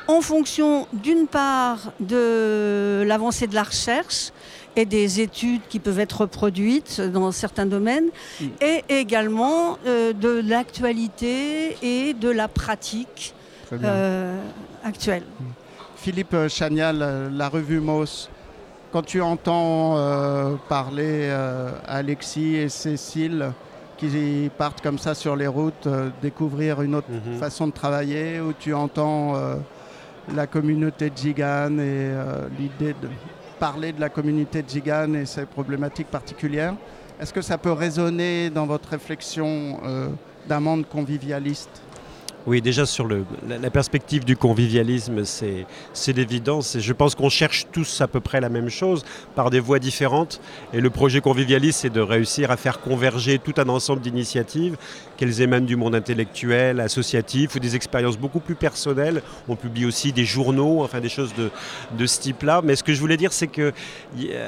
[0.09, 4.33] en fonction d'une part de l'avancée de la recherche,
[4.79, 8.11] et des études qui peuvent être reproduites dans certains domaines,
[8.41, 8.47] mm.
[8.61, 13.35] et également euh, de l'actualité et de la pratique
[13.73, 14.39] euh,
[14.85, 15.25] actuelle.
[15.41, 15.45] Mm.
[15.97, 18.29] Philippe Chagnal, la revue MOS,
[18.93, 21.29] quand tu entends euh, parler
[21.89, 23.51] Alexis et Cécile
[23.97, 25.89] qui partent comme ça sur les routes,
[26.23, 27.39] découvrir une autre mm-hmm.
[27.39, 29.35] façon de travailler, où tu entends
[30.33, 32.13] la communauté Jigan et
[32.57, 33.09] l'idée de
[33.59, 36.75] parler de la communauté de Zigan et ses problématiques particulières.
[37.21, 40.09] Est-ce que ça peut résonner dans votre réflexion euh,
[40.49, 41.83] d'un monde convivialiste?
[42.49, 46.79] Oui, déjà sur la, perspective du convivialisme, c'est l'évidence.
[46.79, 50.41] Je pense qu'on cherche tous à peu près la même chose par des voies différentes.
[50.73, 54.79] Et le projet convivialiste, c'est de réussir à faire converger tout un ensemble d'initiatives,
[55.19, 59.21] qu'elles émanent du monde intellectuel, associatif ou des expériences beaucoup plus personnelles.
[59.47, 61.51] On publie aussi des journaux, enfin des choses de,
[61.99, 62.63] de ce type-là.
[62.65, 63.75] Mais ce que je voulais dire, c'est que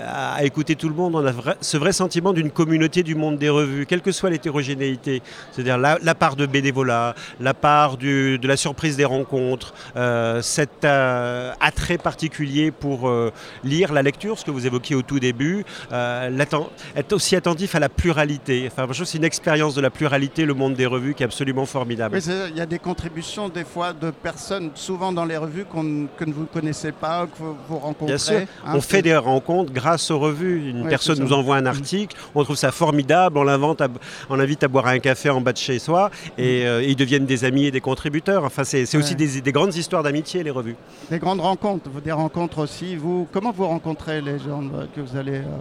[0.06, 3.50] à écouter tout le monde, on a ce vrai sentiment d'une communauté du monde des
[3.50, 5.20] revues, quelle que soit l'hétérogénéité.
[5.52, 10.84] C'est-à-dire la, la part de bénévolat, la part de la surprise des rencontres, euh, cet
[10.84, 13.32] euh, attrait particulier pour euh,
[13.64, 17.88] lire la lecture, ce que vous évoquiez au tout début, être aussi attentif à la
[17.88, 18.68] pluralité.
[18.70, 21.66] Enfin, je c'est une expérience de la pluralité, le monde des revues, qui est absolument
[21.66, 22.18] formidable.
[22.50, 26.32] il y a des contributions des fois de personnes, souvent dans les revues, que ne
[26.32, 28.06] vous connaissez pas, que vous, rencontrez.
[28.06, 30.70] Bien sûr, hein, on fait des rencontres grâce aux revues.
[30.70, 34.98] Une personne nous envoie un article, on trouve ça formidable, on l'invite à boire un
[34.98, 38.44] café en bas de chez soi, et ils deviennent des amis et des contributeurs.
[38.44, 40.76] Enfin, c'est aussi des, grandes histoires d'amitié, les revues.
[41.10, 42.96] Des grandes rencontres, des rencontres aussi.
[42.96, 44.62] Vous, comment vous rencontrez les gens
[44.94, 45.38] que vous allez...
[45.38, 45.56] Euh,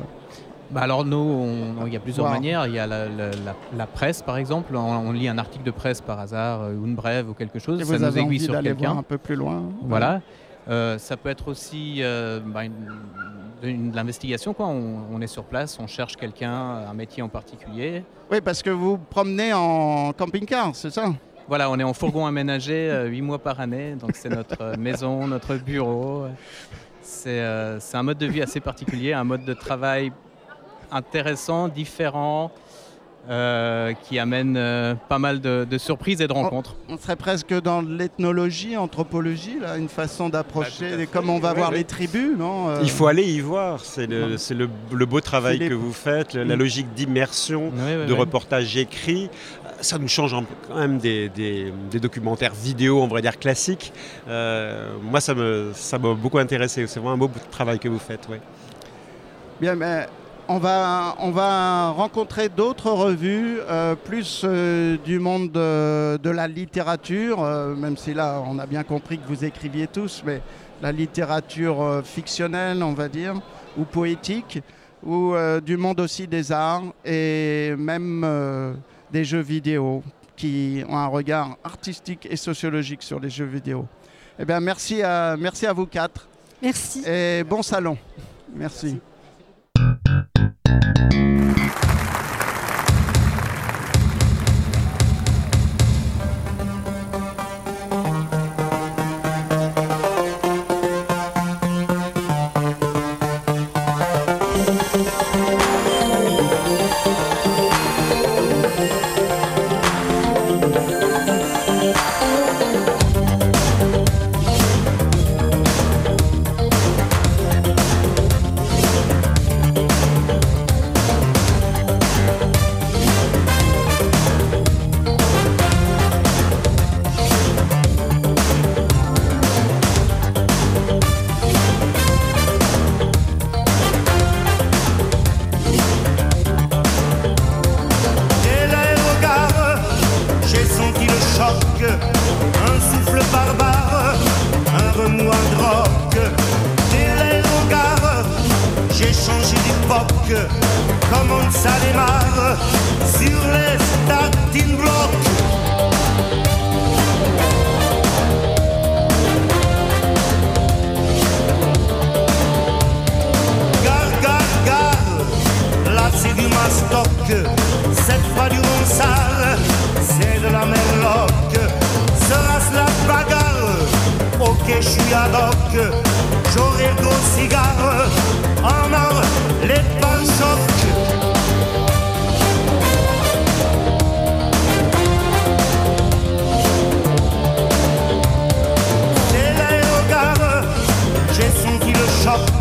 [0.72, 1.48] bah alors nous,
[1.88, 2.68] il y a plusieurs manières.
[2.68, 4.76] Il y a la, presse, par exemple.
[4.76, 7.80] On, lit un article de presse par hasard, euh, ou une brève ou quelque chose.
[7.82, 8.98] Et ça vous nous aiguille sur quelqu'un.
[8.98, 9.64] un peu plus loin.
[9.84, 10.22] Voilà.
[10.68, 12.02] Euh, ça peut être aussi
[12.46, 14.54] bah, une, de l'investigation.
[14.54, 14.68] Quoi.
[14.68, 18.04] On, est sur place, on cherche quelqu'un, un métier en particulier.
[18.32, 21.14] Oui, parce que vous promenez en camping-car, c'est ça?
[21.50, 24.78] Voilà, on est en fourgon aménagé, 8 euh, mois par année, donc c'est notre euh,
[24.78, 26.28] maison, notre bureau.
[27.26, 30.12] Euh, c'est un mode de vie assez particulier, un mode de travail
[30.92, 32.52] intéressant, différent,
[33.30, 36.76] euh, qui amène euh, pas mal de, surprises et de rencontres.
[36.88, 41.70] On, serait presque dans l'ethnologie, anthropologie, là, une façon d'approcher, bah, comme on va voir
[41.70, 42.80] les tribus, non euh?
[42.82, 46.60] Il faut aller y voir, c'est le, le, beau travail que vous faites, la mm.
[46.60, 47.72] logique d'immersion,
[48.08, 49.30] de reportage écrit.
[49.82, 50.36] Ça nous change
[50.68, 53.94] quand même des, documentaires vidéo, on va dire classiques.
[54.28, 58.28] moi, ça m'a ça beaucoup intéressé, c'est vraiment un beau travail que vous faites.
[58.30, 58.42] Ouais.
[59.60, 60.08] Bien, mais
[60.52, 67.44] on va, on va rencontrer d'autres revues, euh, plus euh, du monde de, la littérature,
[67.44, 70.42] euh, même si là on a bien compris que vous écriviez tous, mais
[70.82, 73.36] la littérature fictionnelle, on va dire,
[73.78, 74.64] ou poétique,
[75.04, 78.26] ou du monde aussi des arts et même
[79.12, 80.04] des jeux vidéo
[80.36, 83.86] qui ont un regard artistique et sociologique sur les jeux vidéo.
[84.40, 86.28] Eh bien, merci à, merci à vous quatre.
[86.62, 87.04] Merci.
[87.06, 87.98] Et bon salon.
[88.54, 89.00] merci.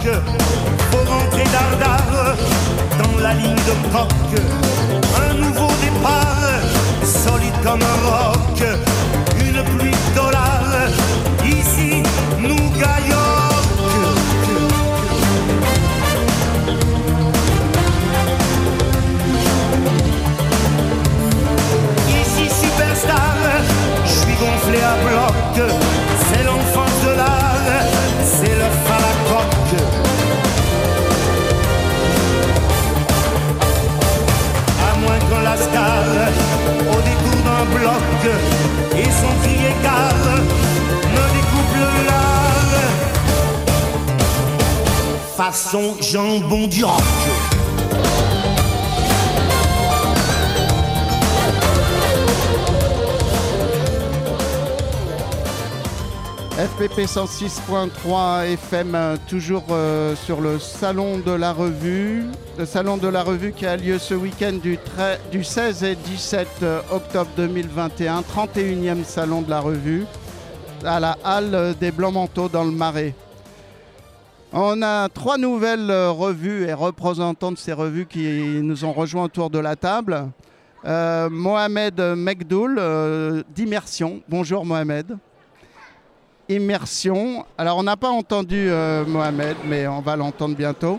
[0.03, 0.23] Choc.
[0.91, 2.37] Faut rentrer dardard
[2.99, 4.41] dans la ligne de coque.
[5.29, 6.61] Un nouveau départ,
[7.05, 8.68] solide comme un roc.
[38.97, 40.27] Et son petit écart
[41.15, 42.75] me découpe le lard.
[45.37, 47.03] Façon jambon du rock.
[56.79, 62.25] FPP 106.3 FM, euh, toujours euh, sur le Salon de la Revue.
[62.57, 65.97] Le Salon de la Revue qui a lieu ce week-end du, trai- du 16 et
[65.97, 70.05] 17 euh, octobre 2021, 31e Salon de la Revue,
[70.85, 73.13] à la Halle des Blancs-Manteaux dans le Marais.
[74.53, 79.51] On a trois nouvelles revues et représentants de ces revues qui nous ont rejoints autour
[79.51, 80.29] de la table.
[80.85, 82.81] Mohamed Mekdoul
[83.55, 84.23] d'Immersion.
[84.29, 85.19] Bonjour Mohamed.
[86.49, 87.45] Immersion.
[87.57, 90.99] Alors, on n'a pas entendu euh, Mohamed, mais on va l'entendre bientôt.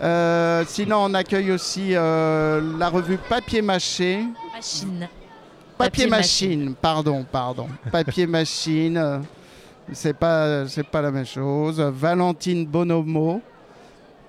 [0.00, 4.24] Euh, sinon, on accueille aussi euh, la revue Papier Mâché.
[4.54, 5.08] Machine.
[5.78, 7.66] Papier Papier Machine, pardon, pardon.
[7.92, 9.18] Papier Machine, euh,
[9.92, 11.80] c'est pas, c'est pas la même chose.
[11.80, 13.40] Valentine Bonomo.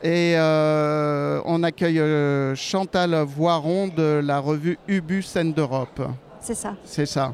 [0.03, 6.01] Et euh, on accueille euh, Chantal Voiron de la revue Ubu Scène d'Europe.
[6.41, 6.75] C'est ça.
[6.83, 7.33] C'est ça.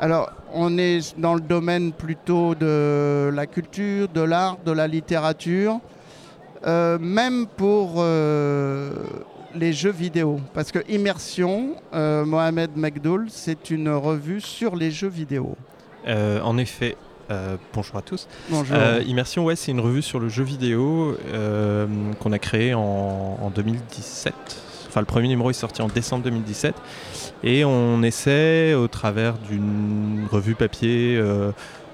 [0.00, 5.80] Alors, on est dans le domaine plutôt de la culture, de l'art, de la littérature,
[6.66, 8.92] euh, même pour euh,
[9.56, 10.40] les jeux vidéo.
[10.54, 15.56] Parce que Immersion, euh, Mohamed Mekdoul, c'est une revue sur les jeux vidéo.
[16.06, 16.96] En effet,
[17.74, 18.28] bonjour à tous.
[18.48, 18.76] Bonjour.
[19.04, 21.18] Immersion, ouais, c'est une revue sur le jeu vidéo
[22.20, 24.32] qu'on a créée en, en 2017.
[24.88, 26.74] Enfin, le premier numéro est sorti en décembre 2017.
[27.44, 31.52] Et on essaie, au travers d'une revue papier, euh,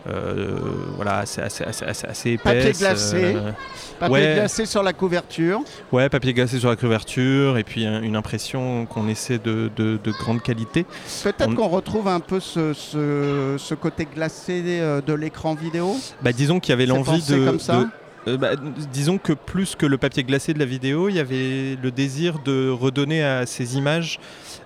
[0.08, 0.56] euh,
[0.96, 2.64] voilà, assez, assez, assez, assez, assez épaisse.
[2.64, 3.16] Papier glacé.
[3.36, 3.50] euh,
[3.98, 4.34] Papier ouais.
[4.34, 5.60] glacé sur la couverture.
[5.92, 9.98] Ouais, papier glacé sur la couverture et puis un- une impression qu'on essaie de, de-
[10.02, 10.84] de grande qualité.
[11.22, 15.96] Peut-être On- qu'on retrouve un peu ce, ce- ce côté glacé euh, de l'écran vidéo.
[16.22, 17.46] Bah, disons qu'il y avait l'envie de.
[17.46, 17.86] comme ça de-
[18.26, 18.52] euh, bah,
[18.92, 22.38] disons que plus que le papier glacé de la vidéo, il y avait le désir
[22.44, 24.18] de redonner à ces images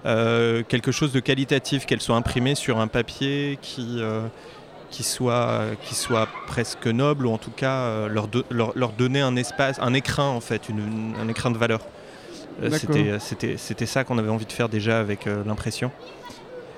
[0.05, 4.23] quelque chose de qualitatif, qu'elles soient imprimées sur un papier qui, euh,
[4.91, 8.93] qui, soit, qui soit presque noble ou en tout cas euh, leur, do- leur, leur
[8.93, 11.81] donner un espace, un écrin en fait, une- une- un écrin de valeur.
[12.63, 13.19] Euh.
[13.59, 15.45] C'était ça qu'on avait envie de faire déjà avec euh,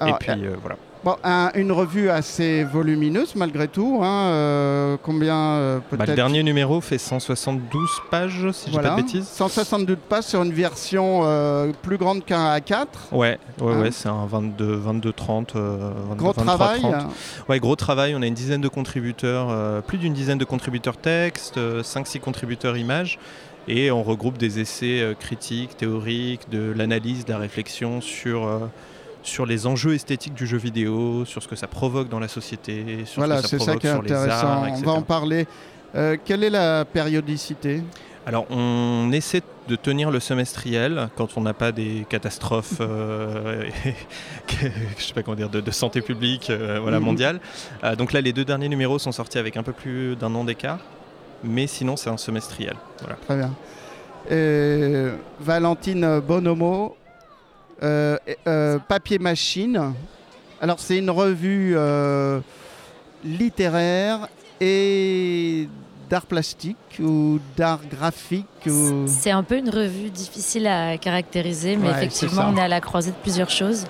[0.07, 0.35] l'impression.
[0.35, 0.77] Et puis euh, voilà.
[1.03, 4.01] Bon, un- une revue assez volumineuse malgré tout.
[4.03, 8.91] hein, euh, combien euh, Bah, le dernier numéro fait 172 pages, si je dis voilà,
[8.91, 9.27] pas de bêtises.
[9.27, 12.87] 172 pages sur une version euh, plus grande qu'un A4.
[13.13, 16.81] Ouais, ouais, Hein ouais, c'est un 22, 22, 30, euh, 22, Gros 23, travail.
[16.81, 16.95] 30.
[17.49, 18.15] Ouais, gros travail.
[18.15, 22.77] On a une dizaine de contributeurs, euh, plus d'une dizaine de contributeurs texte, 5-6 contributeurs
[22.77, 23.19] images.
[23.69, 28.59] Et on regroupe des essais euh, critiques, théoriques, de l'analyse, de la réflexion sur, euh,
[29.22, 33.04] sur les enjeux esthétiques du jeu vidéo, sur ce que ça provoque dans la société,
[33.04, 34.46] sur Voilà, ce que ça c'est ça provoque qui est sur les intéressant.
[34.46, 34.83] arts, On etc.
[34.87, 35.46] va en parler.
[35.94, 37.83] Euh, quelle est la périodicité?
[38.26, 43.64] Alors, on essaie de tenir le semestriel quand on n'a pas des catastrophes, euh,
[44.98, 47.04] je sais pas comment dire, de, de santé publique, euh, voilà, Mhm.
[47.06, 47.40] mondiale.
[47.83, 50.44] Euh, donc là, les deux derniers numéros sont sortis avec un peu plus d'un an
[50.44, 50.78] d'écart,
[51.42, 52.74] mais sinon, c'est un semestriel.
[53.00, 53.16] Voilà.
[53.26, 53.50] Très bien.
[55.40, 56.96] Valentine Bonomo,
[57.81, 59.94] Papier Machine.
[60.61, 62.40] Alors, c'est une revue euh,
[63.25, 64.29] littéraire
[64.61, 65.69] et
[66.11, 69.04] d'art plastique ou d'art graphique ou...
[69.07, 72.81] C'est un peu une revue difficile à caractériser, mais Ouais, effectivement, on est à la
[72.81, 73.87] croisée de plusieurs choses.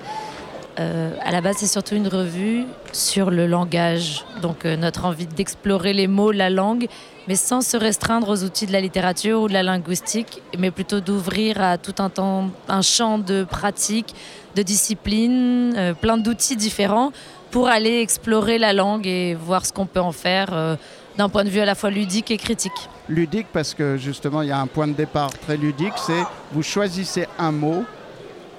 [0.79, 5.27] Euh, à la base, c'est surtout une revue sur le langage, donc euh, notre envie
[5.27, 6.87] d'explorer les mots, la langue,
[7.27, 11.01] mais sans se restreindre aux outils de la littérature ou de la linguistique, mais plutôt
[11.01, 14.15] d'ouvrir à tout un, temps, un champ de pratiques,
[14.55, 17.11] de disciplines, euh, plein d'outils différents
[17.51, 20.75] pour aller explorer la langue et voir ce qu'on peut en faire euh,
[21.17, 22.89] d'un point de vue à la fois ludique et critique.
[23.09, 26.63] Ludique parce que justement il y a un point de départ très ludique, c'est vous
[26.63, 27.83] choisissez un mot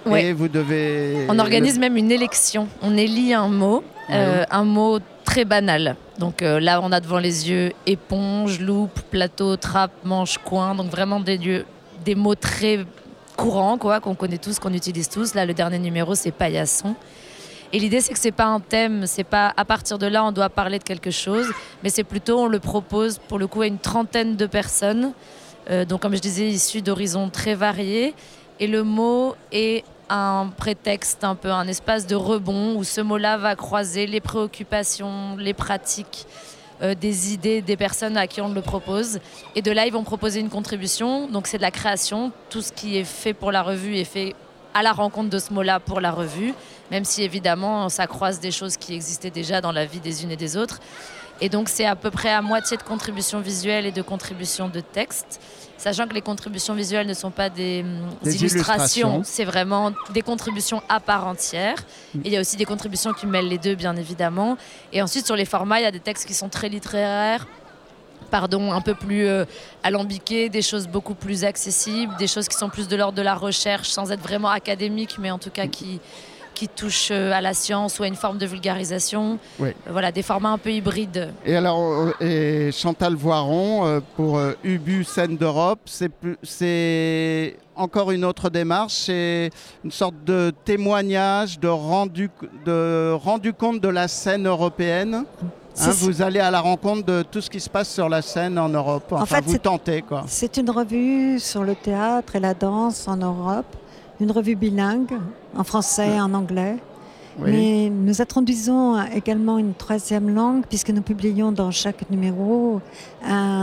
[0.07, 0.27] Ouais.
[0.27, 1.27] et vous devez...
[1.29, 2.69] On organise même une élection.
[2.83, 5.97] On élit un mot, euh, un mot très banal.
[6.19, 10.75] Donc euh, là, on a devant les yeux éponge, loupe, plateau, trappe, manche, coin.
[10.75, 11.65] Donc vraiment des, lieux,
[12.05, 12.85] des mots très
[13.37, 15.35] courants, quoi, qu'on connaît tous, qu'on utilise tous.
[15.35, 16.95] Là, le dernier numéro, c'est paillasson.
[17.73, 20.33] Et l'idée, c'est que c'est pas un thème, c'est pas à partir de là, on
[20.33, 21.47] doit parler de quelque chose,
[21.83, 25.13] mais c'est plutôt, on le propose pour le coup à une trentaine de personnes.
[25.71, 28.15] Euh, donc, comme je disais, issus d'horizons très variés.
[28.61, 33.39] Et le mot est un prétexte, un peu un espace de rebond où ce mot-là
[33.39, 36.27] va croiser les préoccupations, les pratiques,
[36.83, 39.21] euh, des idées des personnes à qui on le propose.
[39.55, 41.29] Et de là, ils vont proposer une contribution.
[41.29, 42.33] Donc, c'est de la création.
[42.51, 44.35] Tout ce qui est fait pour la revue est fait
[44.75, 46.55] à la rencontre de ce mot-là pour la revue,
[46.91, 50.31] même si évidemment, ça croise des choses qui existaient déjà dans la vie des unes
[50.31, 50.81] et des autres.
[51.43, 54.79] Et donc, c'est à peu près à moitié de contribution visuelle et de contribution de
[54.79, 55.41] texte.
[55.77, 59.23] Sachant que les contributions visuelles ne sont pas des, hum, Des illustrations, illustrations.
[59.25, 61.75] c'est vraiment des contributions à part entière.
[62.15, 64.57] Et il y a aussi des contributions qui mêlent les deux, bien évidemment.
[64.93, 67.49] Et ensuite, sur les formats, il y a des textes qui sont très littéraires,
[68.31, 69.45] pardon, un peu plus euh,
[69.83, 73.35] alambiqués, des choses beaucoup plus accessibles, des choses qui sont plus de l'ordre de la
[73.35, 75.99] recherche, sans être vraiment académiques, mais en tout cas qui,
[76.55, 79.39] qui touchent euh, à la science ou à une forme de vulgarisation.
[79.59, 79.69] Oui.
[79.71, 81.33] Euh, Voilà, des formats un peu hybrides.
[81.45, 85.81] Et alors, et Chantal Voiron, euh, pour Ubu Scène d'Europe,
[86.43, 89.51] c'est encore une autre démarche, c'est
[89.85, 92.31] une sorte de témoignage, de rendu,
[92.65, 95.25] de rendu compte de la scène européenne.
[95.81, 98.59] Hein, vous allez à la rencontre de tout ce qui se passe sur la scène
[98.59, 99.05] en Europe.
[99.11, 100.25] Enfin, fait, vous c'est- tentez, quoi.
[100.27, 103.75] C'est une revue sur le théâtre et la danse en Europe,
[104.21, 105.13] une revue bilingue,
[105.57, 106.77] en français et en anglais.
[107.39, 107.51] Oui.
[107.51, 112.81] Mais nous introduisons également une troisième langue puisque nous publions dans chaque numéro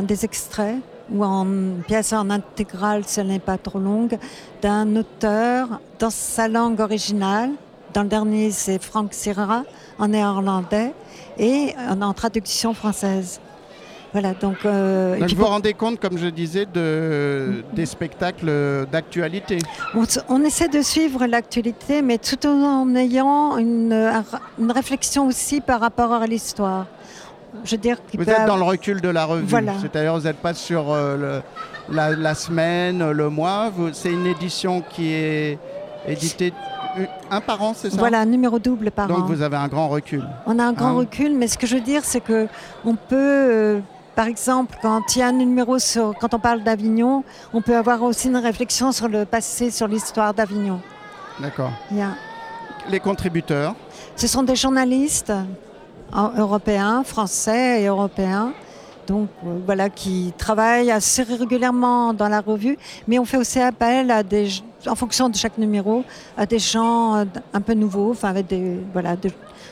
[0.03, 0.77] des extraits
[1.11, 1.45] ou en
[1.87, 4.17] pièce en intégrale, si elle n'est pas trop longue,
[4.61, 7.51] d'un auteur dans sa langue originale.
[7.93, 9.63] Dans le dernier, c'est Frank Sirra
[9.97, 10.93] en néerlandais
[11.37, 13.39] et en, en traduction française.
[14.11, 14.57] Voilà, donc.
[14.65, 18.51] euh, Donc vous vous rendez compte, comme je disais, de, des spectacles
[18.91, 19.59] d'actualité.
[20.29, 24.23] On, essaie de suivre l'actualité, mais tout en ayant une, un-
[24.59, 26.87] une réflexion aussi par rapport à l'histoire.
[27.63, 29.45] Je veux dire Vous êtes dans le recul de la revue.
[29.47, 29.73] Voilà.
[29.81, 31.41] C'est-à-dire, vous n'êtes pas sur euh,
[31.89, 33.71] le- la, la semaine, le mois.
[33.93, 35.59] C'est une édition qui est
[36.07, 36.53] éditée
[36.97, 37.97] euh, un par an, c'est ça?
[37.97, 39.25] Voilà, un numéro double par Donc an.
[39.25, 40.23] vous avez un grand recul.
[40.47, 40.93] On a un grand Hein?
[40.99, 42.47] recul, mais ce que je veux dire, c'est que
[42.85, 43.79] on peut, euh,
[44.19, 47.77] par exemple, quand il y a un numéro sur, quand on parle d'Avignon, on peut
[47.77, 50.81] avoir aussi une réflexion sur le passé, sur l'histoire d'Avignon.
[51.39, 51.71] D'accord.
[51.89, 52.15] Il y a-
[52.89, 53.75] Les contributeurs.
[54.17, 55.31] Ce sont des journalistes
[56.11, 58.51] en- européens, français et européens,
[59.07, 64.11] donc euh, voilà, qui travaillent assez régulièrement dans la revue, mais on fait aussi appel
[64.11, 64.49] à des,
[64.85, 66.03] en fonction de chaque numéro,
[66.37, 69.29] à des gens euh, un peu nouveaux, enfin avec des voilà, de,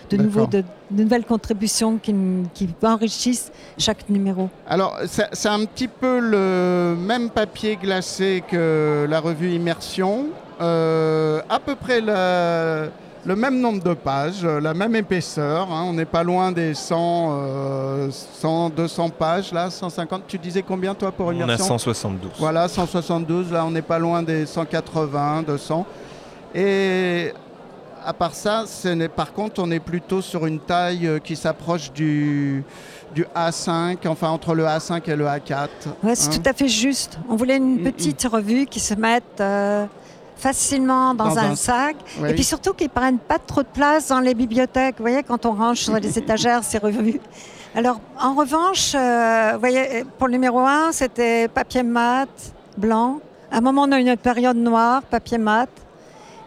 [0.10, 2.14] de nouveaux, de, de nouvelles contributions qui,
[2.54, 4.50] qui enrichissent chaque numéro.
[4.68, 4.98] Alors,
[5.34, 10.28] c'est un petit peu le même papier glacé que la revue Immersion.
[10.60, 12.86] Euh, à peu près la-
[13.26, 15.68] le même nombre de pages, euh, la même épaisseur.
[15.72, 15.84] hein.
[15.88, 20.24] On n'est pas loin des 100, euh, 100, 200 pages, là, 150.
[20.28, 22.32] Tu disais combien, toi, pour On a Immersion 172.
[22.40, 23.52] Voilà, 172.
[23.52, 25.86] Là, on n'est pas loin des 180, 200.
[26.56, 27.34] Et
[28.08, 28.64] à part ça,
[29.18, 32.64] par contre, on est plutôt sur une taille euh, qui s'approche du,
[33.14, 35.68] du A5, enfin entre le A5 et le A4.
[36.04, 36.40] Ouais, c'est hein.
[36.42, 37.20] tout à fait juste.
[37.28, 39.86] On voulait une petite revue qui se mette euh,
[40.38, 42.30] facilement dans, Dans un, un- sac Oui.
[42.30, 44.96] et puis surtout qui ne prennent pas trop de place dans les bibliothèques.
[45.00, 47.20] Vous voyez, quand on range sur les étagères ces revues.
[47.76, 52.30] Alors, en revanche, euh, vous voyez, pour le numéro 1, c'était papier mat,
[52.78, 53.20] blanc.
[53.52, 55.68] À un moment, on a eu une période noire, papier mat.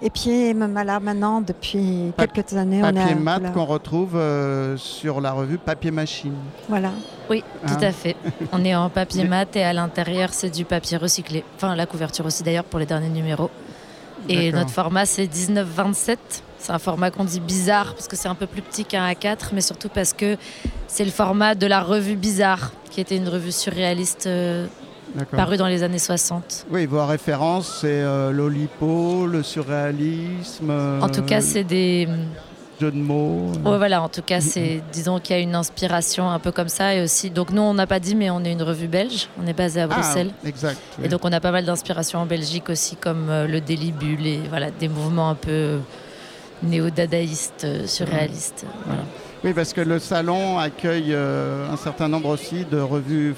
[0.03, 4.77] Et puis, même là, maintenant, depuis Pap- quelques années, on à mat qu'on retrouve euh,
[4.79, 6.35] sur la revue Papier Machine.
[6.69, 6.91] Voilà.
[7.29, 8.17] Oui, tout Hein à fait.
[8.53, 11.45] On est en papier mat et à l'intérieur, c'est du papier recyclé.
[11.57, 13.51] Enfin, la couverture aussi d'ailleurs pour les derniers numéros.
[14.29, 16.17] Et notre format, c'est 19-27.
[16.59, 19.51] C'est un format qu'on dit bizarre parce que c'est un peu plus petit qu'un A4,
[19.53, 20.37] mais surtout parce que
[20.89, 24.27] c'est le format de la revue Bizarre, qui était une revue surréaliste
[25.19, 26.67] euh, parue dans les années 60.
[26.71, 30.71] Oui, vos références, c'est euh, l'Olipo, le surréalisme.
[31.01, 32.09] En tout cas, c'est des.
[32.81, 33.53] Jeux de mots.
[33.63, 36.71] Ouais, voilà, en tout cas, c'est, disons qu'il y a une inspiration un peu comme
[36.71, 36.95] ça.
[36.95, 39.29] Et aussi, donc nous, on n'a pas dit, mais on est une revue belge.
[39.39, 40.31] On est basé à Ah, Bruxelles.
[40.47, 40.79] exact.
[40.99, 41.05] oui.
[41.05, 44.41] Et donc, on a pas mal d'inspiration en Belgique aussi, comme euh, le Délibule et
[44.49, 45.79] voilà, des mouvements un peu euh,
[46.63, 48.65] néo-dadaïstes, euh, surréalistes.
[48.87, 49.03] Voilà.
[49.45, 53.35] Oui, parce que le salon accueille euh, un certain nombre aussi de revues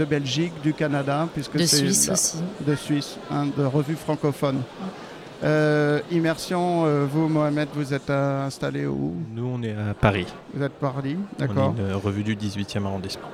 [0.00, 2.38] de Belgique, du Canada, puisque De c'est Suisse aussi.
[2.66, 4.62] De Suisse, hein, de revues francophones.
[5.44, 9.14] Euh, immersion, euh, vous, Mohamed, vous êtes installé où?
[9.34, 10.26] Nous, on est à Paris.
[10.54, 11.74] Vous êtes Paris, On d'accord.
[11.78, 13.28] est une revue du 18e arrondissement.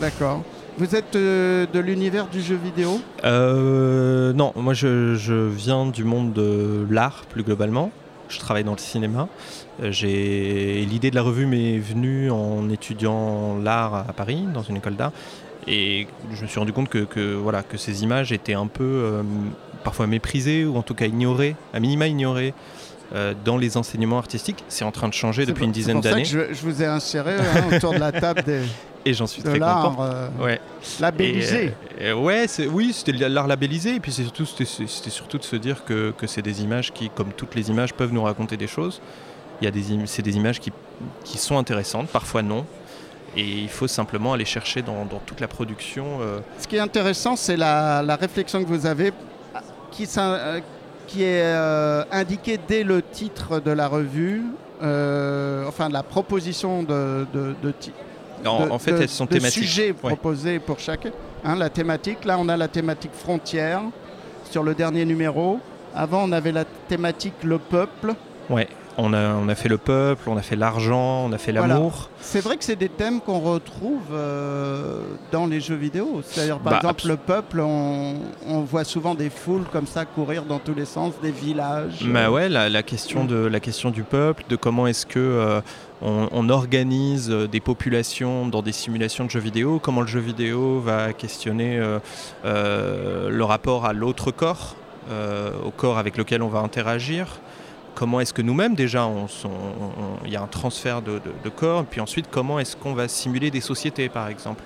[0.00, 0.42] D'accord.
[0.78, 3.00] Vous êtes euh, de l'univers du jeu vidéo?
[3.24, 7.90] Euh, non, moi je, je viens du monde de l'art plus globalement.
[8.28, 9.28] Je travaille dans le cinéma.
[9.82, 14.96] J'ai l'idée de la revue m'est venue en étudiant l'art à Paris dans une école
[14.96, 15.12] d'art
[15.66, 18.84] et je me suis rendu compte que, que, voilà que ces images étaient un peu
[18.84, 19.22] euh,
[19.84, 22.54] parfois méprisées ou en tout cas ignorées, à minima ignorées
[23.14, 24.64] euh, dans les enseignements artistiques.
[24.68, 27.34] C'est en train de changer depuis pour- une dizaine d'années Je, je vous ai inséré
[27.36, 28.62] hein, autour de la table des,
[29.04, 29.96] et j'en suis de très content.
[30.00, 30.60] euh, Ouais.
[30.98, 31.72] labellisé.
[32.00, 33.94] Et, ouais, oui, c'était l'art labellisé.
[33.94, 34.64] Et puis surtout, c'était,
[35.10, 38.12] surtout de se dire que, que c'est des images qui, comme toutes les images, peuvent
[38.12, 39.00] nous raconter des choses.
[39.60, 40.72] Il y a des, c'est des images qui,
[41.24, 42.66] qui sont intéressantes, parfois non.
[43.36, 46.18] Et il faut simplement aller chercher dans, dans toute la production.
[46.22, 49.12] euh, Ce qui est intéressant, c'est la, la réflexion que vous avez,
[49.90, 50.60] qui, euh,
[51.06, 54.42] qui est euh, indiquée dès le titre de la revue,
[54.80, 57.92] enfin de la proposition de, de, de ti-
[58.46, 59.62] En- de- en fait, de- elles sont thématiques.
[59.64, 60.10] sujets Ouais.
[60.12, 61.06] proposés pour chaque.
[61.44, 63.82] hein, la thématique, là on a la thématique frontière
[64.50, 65.60] sur le dernier numéro.
[65.94, 68.14] Avant on avait la thématique le peuple.
[68.50, 68.68] ouais,
[68.98, 71.74] on a, on a fait le peuple, on a fait l'argent, on a fait Voilà.
[71.74, 72.08] l'amour.
[72.20, 75.00] C'est vrai que c'est des thèmes qu'on retrouve euh,
[75.32, 76.22] dans les jeux vidéo.
[76.24, 78.14] C'est-à-dire, par Bah, exemple, le peuple, on,
[78.46, 82.04] on voit souvent des foules comme ça courir dans tous les sens, des villages.
[82.06, 85.60] Bah ouais, la, la question de, la question du peuple, de comment est-ce que euh,
[86.02, 90.20] on, on organise euh, des populations dans des simulations de jeux vidéo, comment le jeu
[90.20, 91.98] vidéo va questionner euh,
[92.44, 94.76] euh, le rapport à l'autre corps,
[95.10, 97.40] euh, au corps avec lequel on va interagir.
[97.96, 99.08] Comment est-ce que nous-mêmes déjà,
[100.26, 103.08] il y a un transfert de, de- de corps, puis ensuite comment est-ce qu'on va
[103.08, 104.62] simuler des sociétés par exemple.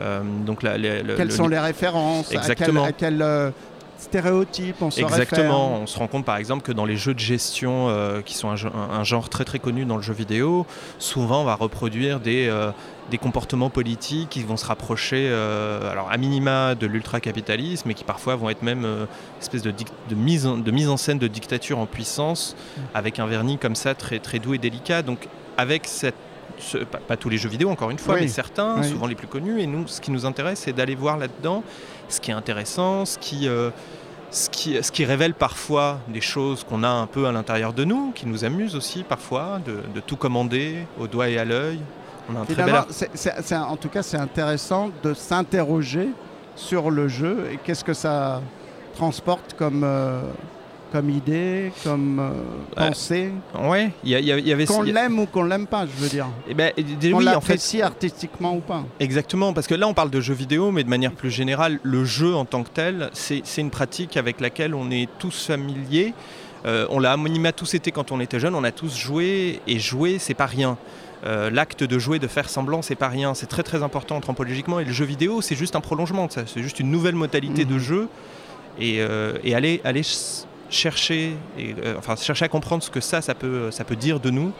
[0.00, 2.32] Euh, donc la- la- le- Quelles le- sont les références?
[2.32, 2.82] Exactement.
[2.82, 3.50] À quel, à quel, euh,
[3.98, 5.42] stéréotype on se Exactement.
[5.42, 8.34] réfère On se rend compte par exemple que dans les jeux de gestion, euh, qui
[8.34, 10.66] sont un, ge- un- un genre très très connu dans le jeu vidéo,
[10.98, 12.70] souvent on va reproduire des, euh,
[13.10, 18.04] des comportements politiques qui vont se rapprocher, euh, alors à minima de l'ultracapitalisme, et qui
[18.04, 18.86] parfois vont être même
[19.40, 19.72] espèce de,
[20.14, 22.56] mise en, de mise en scène de dictature en puissance,
[22.94, 25.02] avec un vernis comme ça très très doux et délicat.
[25.02, 26.14] Donc avec cette
[26.64, 28.22] ce- pas, pas tous les jeux vidéo encore une fois, Oui.
[28.22, 28.88] mais certains, Oui.
[28.88, 29.60] souvent les plus connus.
[29.60, 31.62] Et nous, ce qui nous intéresse, c'est d'aller voir là-dedans
[32.08, 33.70] ce qui est intéressant, ce qui, euh,
[34.30, 37.84] ce qui, ce qui révèle parfois des choses qu'on a un peu à l'intérieur de
[37.84, 41.80] nous, qui nous amusent aussi parfois, de, de tout commander au doigt et à l'œil.
[42.32, 46.08] On a un très bel en tout cas, c'est intéressant de s'interroger
[46.56, 48.40] sur le jeu et qu'est-ce que ça
[48.96, 50.20] transporte comme, euh,
[50.94, 52.88] comme idée, comme euh, Ouais.
[52.88, 53.30] pensée?
[53.60, 56.28] Ouais, il y, avait Qu'on l'aime ou qu'on l'aime pas, je veux dire.
[56.48, 58.84] eh ben, Qu'on oui, en fait, artistiquement ou pas.
[59.00, 62.04] Exactement, parce que là on parle de jeux vidéo, mais de manière plus générale, le
[62.04, 66.14] jeu en tant que tel, c'est une pratique avec laquelle on est tous familiers.
[66.64, 69.60] Euh, on l'a à minima tous été quand on était jeune, on a tous joué,
[69.66, 70.78] et jouer c'est pas rien.
[71.26, 73.34] Euh, L'acte de jouer, de faire semblant, c'est pas rien.
[73.34, 76.42] C'est très très important anthropologiquement, et le jeu vidéo c'est juste un prolongement de ça,
[76.46, 77.80] c'est juste une nouvelle modalité de Mhm.
[77.80, 78.08] jeu,
[78.78, 80.02] et, euh, et aller, aller
[80.74, 84.20] chercher, et, euh, enfin, chercher à comprendre ce que ça, ça peut, ça peut dire
[84.20, 84.52] de nous.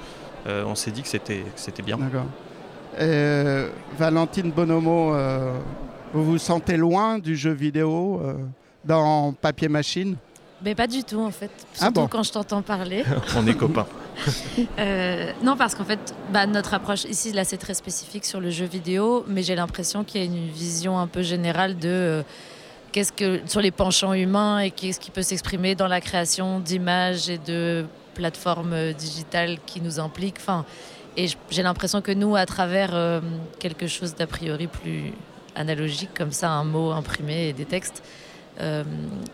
[0.47, 1.97] Euh, on s'est dit que c'était que c'était bien.
[1.99, 2.27] D'accord.
[3.01, 5.53] Euh, Valentine Bonomo, euh,
[6.13, 8.35] vous vous sentez loin du jeu vidéo euh,
[8.85, 10.17] dans Papier Machine?
[10.63, 11.51] Mais pas du tout en fait.
[11.77, 12.07] Ah Surtout bon?
[12.09, 13.05] quand je t'entends parler.
[13.37, 13.87] on est copains.
[14.79, 18.49] Euh, non, parce qu'en fait, bah, notre approche ici, là, c'est très spécifique sur le
[18.51, 22.23] jeu vidéo, mais j'ai l'impression qu'il y a une vision un peu générale de euh,
[22.95, 27.29] qu'est-ce que sur les penchants humains et qu'est-ce qui peut s'exprimer dans la création d'images
[27.29, 30.39] et de plateformes euh, digitales qui nous impliquent.
[30.39, 30.65] Enfin,
[31.17, 33.21] et j'ai l'impression que nous, à travers euh,
[33.59, 35.13] quelque chose d'a priori plus
[35.57, 38.05] analogique, comme ça, un mot imprimé et des textes.
[38.61, 38.85] euh,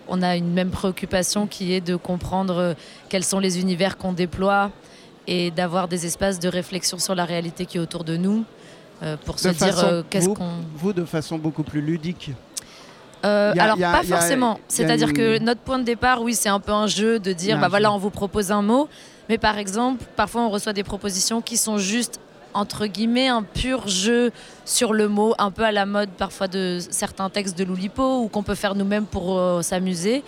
[0.08, 2.74] on a une même préoccupation qui est de comprendre
[3.11, 4.70] quels sont les univers qu'on déploie
[5.26, 8.46] et d'avoir des espaces de réflexion sur la réalité qui est autour de nous
[9.02, 10.50] euh, pour se dire qu'est-ce qu'on.
[10.76, 12.30] vous, de façon beaucoup plus ludique.
[13.24, 14.58] Euh, a- alors a- pas forcément.
[14.68, 17.58] C'est-à-dire une- que notre point de départ, oui, c'est un peu un jeu de dire,
[17.58, 17.94] bah voilà, jeu.
[17.94, 18.88] on vous propose un mot,
[19.28, 22.18] Mais par exemple, parfois on reçoit des propositions qui sont juste
[22.52, 24.32] entre guillemets un pur jeu
[24.64, 28.26] sur le mot, un peu à la mode parfois de certains textes de Loulipo ou
[28.28, 30.24] qu'on peut faire nous-mêmes pour euh, s'amuser.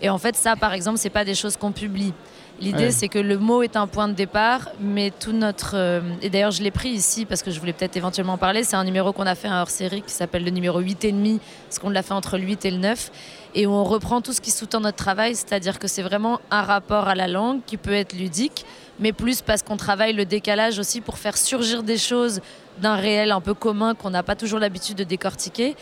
[0.00, 2.14] Et en fait, ça, par exemple, c'est pas des choses qu'on publie.
[2.60, 2.90] L'idée, Ouais.
[2.90, 5.72] c'est que le mot est un point de départ, mais tout notre.
[5.76, 8.64] euh, et d'ailleurs, je l'ai pris ici parce que je voulais peut-être éventuellement en parler.
[8.64, 11.38] C'est un numéro qu'on a fait un hors série qui s'appelle le numéro 8,5,
[11.68, 13.12] parce qu'on l'a fait entre le 8 et le 9.
[13.54, 16.62] Et où on reprend tout ce qui sous-tend notre travail, c'est-à-dire que c'est vraiment un
[16.62, 18.64] rapport à la langue qui peut être ludique,
[18.98, 22.40] mais plus parce qu'on travaille le décalage aussi pour faire surgir des choses
[22.82, 25.76] d'un réel un peu commun qu'on n'a pas toujours l'habitude de décortiquer.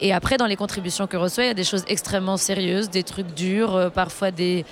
[0.00, 3.04] Et après, dans les contributions que reçoit, il y a des choses extrêmement sérieuses, des
[3.04, 4.64] trucs durs, euh, parfois des,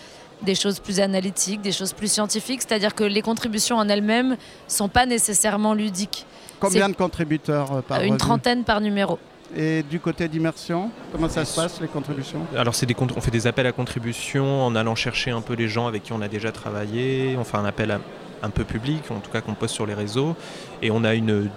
[0.42, 2.62] des choses plus analytiques, des choses plus scientifiques.
[2.62, 4.36] C'est-à-dire que les contributions en elles-mêmes
[4.68, 6.26] sont pas nécessairement ludiques.
[6.58, 9.18] Combien de contributeurs euh, par Une revue trentaine par numéro.
[9.56, 12.38] Et du côté d'immersion, comment ça se passe les contributions?
[12.56, 15.66] Alors c'est des on fait des appels à contribution en allant chercher un peu les
[15.68, 17.34] gens avec qui on a déjà travaillé.
[17.36, 18.00] On fait un appel à-
[18.42, 20.36] un peu public, en tout cas qu'on poste sur les réseaux.
[20.82, 21.50] Et on a une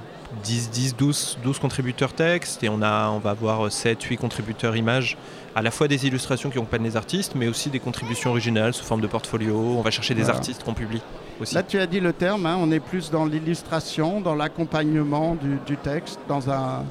[0.44, 4.76] 10, 10 12, 12 contributeurs texte et on, a, on va avoir 7, 8 contributeurs
[4.76, 5.18] images.
[5.56, 8.84] À la fois des illustrations qui accompagnent les artistes, mais aussi des contributions originales sous
[8.84, 9.56] forme de portfolio.
[9.56, 11.02] On va chercher des artistes qu'on publie
[11.40, 11.54] aussi.
[11.54, 15.60] Là, tu as dit le terme, hein, on est plus dans l'illustration, dans l'accompagnement du,
[15.68, 16.84] du texte, dans un...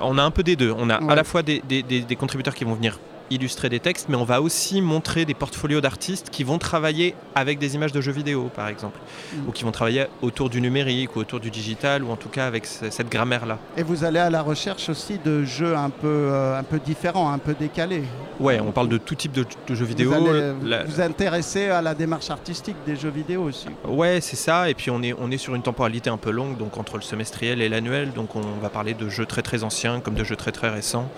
[0.00, 0.74] On a un peu des deux.
[0.76, 1.12] On a Ouais.
[1.12, 2.98] à la fois des, des- des- des contributeurs qui vont venir
[3.30, 7.58] illustrer des textes, mais on va aussi montrer des portfolios d'artistes qui vont travailler avec
[7.58, 8.98] des images de jeux vidéo, par exemple,
[9.34, 9.48] Mm.
[9.48, 12.46] ou qui vont travailler autour du numérique ou autour du digital, ou en tout cas
[12.46, 13.58] avec ce- cette grammaire-là.
[13.76, 17.30] Et vous allez à la recherche aussi de jeux un peu, euh, un peu différents,
[17.30, 18.04] un peu décalés.
[18.40, 20.10] Ouais, on parle de tout type de, de jeux vidéo.
[20.10, 23.66] Vous allez La- vous intéresser à la démarche artistique des jeux vidéo aussi.
[23.86, 24.70] Ouais, c'est ça.
[24.70, 27.02] Et puis on est, on est sur une temporalité un peu longue, donc entre le
[27.02, 28.12] semestriel et l'annuel.
[28.12, 31.08] Donc on va parler de jeux très très anciens comme de jeux très très récents.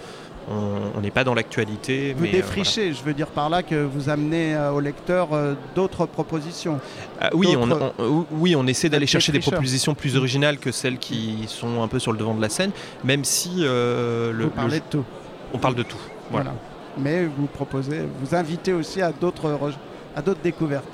[0.49, 2.13] On n'est pas dans l'actualité.
[2.15, 5.29] Vous mais, euh, défrichez, je veux dire par là que vous amenez euh, au lecteur
[5.33, 6.81] euh, d'autres propositions.
[7.21, 11.45] Ah oui, on, oui, on essaie d'aller chercher des propositions plus originales que celles qui
[11.47, 12.73] sont un peu sur le devant de la scène,
[13.05, 15.05] même si le, vous parlez le- de tout.
[15.53, 15.99] on parle de tout.
[16.31, 16.51] Voilà.
[16.51, 16.57] Voilà.
[16.99, 19.75] Mais vous proposez, vous invitez aussi à d'autres re-
[20.17, 20.85] à d'autres découvertes.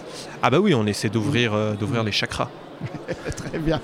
[0.42, 2.50] Ah bah oui, on essaie d'ouvrir d'ouvrir les chakras.
[3.36, 3.80] Très bien.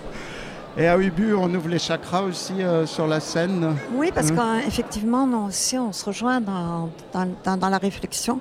[0.77, 3.77] Et à Ubu, on ouvre les chakras aussi euh, sur la scène.
[3.95, 4.39] Oui, parce Mhm.
[4.65, 8.41] qu'effectivement, nous aussi, on se rejoint dans, dans- dans- dans la réflexion.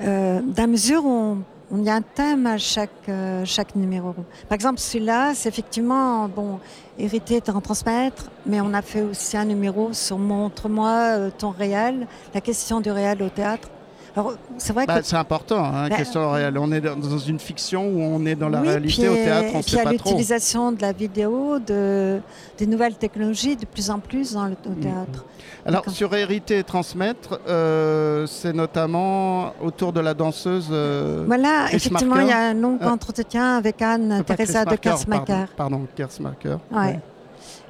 [0.00, 1.38] Euh, dans la mesure où
[1.72, 4.12] on, y a un thème à chaque, euh, chaque numéro.
[4.48, 6.60] Par exemple, celui-là, c'est effectivement, bon,
[6.96, 12.06] hériter, t'en transmettre, mais on a fait aussi un numéro sur Montre-moi euh, ton réel,
[12.32, 13.68] la question du réel au théâtre.
[14.16, 15.06] Alors, c'est vrai Bah, que...
[15.06, 16.56] c'est important, hein, Bah, question réelle.
[16.58, 19.02] On est dans une fiction où on est dans la Oui, réalité.
[19.02, 20.10] puis, Au théâtre, on ne puis sait il y a pas trop.
[20.10, 22.20] l'utilisation de la vidéo, de,
[22.56, 25.24] des nouvelles technologies de plus en plus dans le au théâtre.
[25.66, 25.94] Alors, D'accord.
[25.94, 30.68] sur hériter et transmettre, euh, c'est notamment autour de la danseuse.
[30.70, 34.76] euh, Voilà, Chris effectivement, il y a un long Euh, entretien avec Anne Teresa de
[34.76, 35.46] Kersmacher.
[35.56, 36.26] Pardon, pardon.
[36.70, 36.78] Ouais.
[36.78, 37.00] Ouais.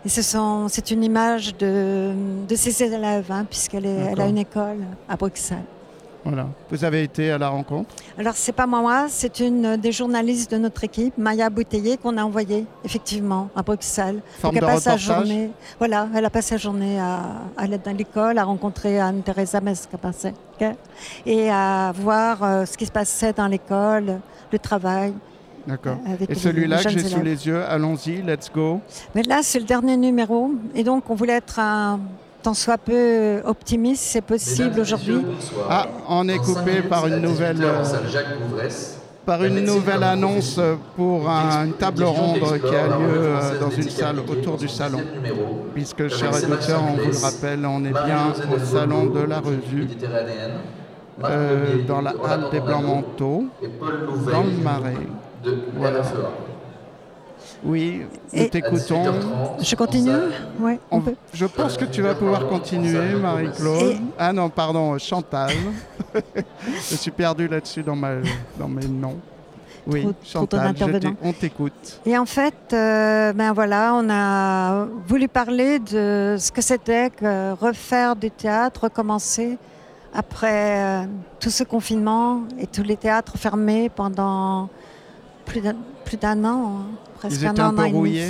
[0.04, 0.20] Et ce
[0.68, 2.12] c'est une image de,
[2.46, 5.64] de ses élèves, hein, puisqu'elle elle a une école à Bruxelles.
[6.24, 6.46] Voilà.
[6.70, 7.94] Vous avez été à la rencontre.
[8.18, 12.24] Alors, c'est pas moi, c'est une des journalistes de notre équipe, Maya Bouteiller, qu'on a
[12.24, 14.22] envoyée, effectivement, à Bruxelles.
[14.38, 17.16] Forme Donc, de elle sa journée, voilà, elle a passé sa journée à,
[17.56, 20.34] à aller dans l'école, à rencontrer Anne-Thérèse Mescapasek
[21.26, 24.20] et à voir euh, ce qui se passait dans l'école,
[24.50, 25.12] le travail.
[25.66, 25.96] D'accord.
[26.06, 28.80] Avec Et celui-là que j'ai sous les yeux, allons-y, let's go.
[29.14, 30.50] Mais là, c'est le dernier numéro.
[30.74, 32.00] Et donc, on voulait être un
[32.44, 35.16] tant soit peu optimiste, c'est possible aujourd'hui.
[35.70, 37.56] Ah, on est coupé par une nouvelle.
[37.64, 37.82] euh,
[39.26, 40.60] par une nouvelle annonce
[40.96, 45.00] pour un- une table ronde qui a lieu euh, dans une salle autour du salon.
[45.74, 49.88] Puisque, chers éditeurs, on vous le rappelle, on est bien au salon de la revue,
[51.24, 53.44] euh, dans la halle des Blancs Manteaux,
[54.30, 54.94] dans le Marais.
[55.78, 56.02] Voilà.
[57.64, 58.02] Oui,
[58.32, 59.04] nous t'écoutons.
[59.60, 60.10] Je continue
[60.60, 61.14] Ouais, on On- peut.
[61.32, 63.82] Je pense que tu vas pouvoir continuer, Marie-Claude.
[63.82, 65.50] Et- Ah non, pardon, Chantal.
[66.76, 68.16] je suis perdu là-dessus dans, ma,
[68.58, 69.18] dans mes noms.
[69.86, 70.74] Oui, Trop- Chantal,
[71.22, 72.00] on t'écoute.
[72.06, 77.52] Et en fait, euh, ben voilà, on a voulu parler de ce que c'était que
[77.52, 79.58] refaire du théâtre, recommencer
[80.14, 81.04] après euh,
[81.40, 84.70] tout ce confinement et tous les théâtres fermés pendant
[85.44, 85.74] plus d'un
[86.06, 86.86] plus d'un an, hein,
[87.28, 88.28] presque Ils un an, peu rouillés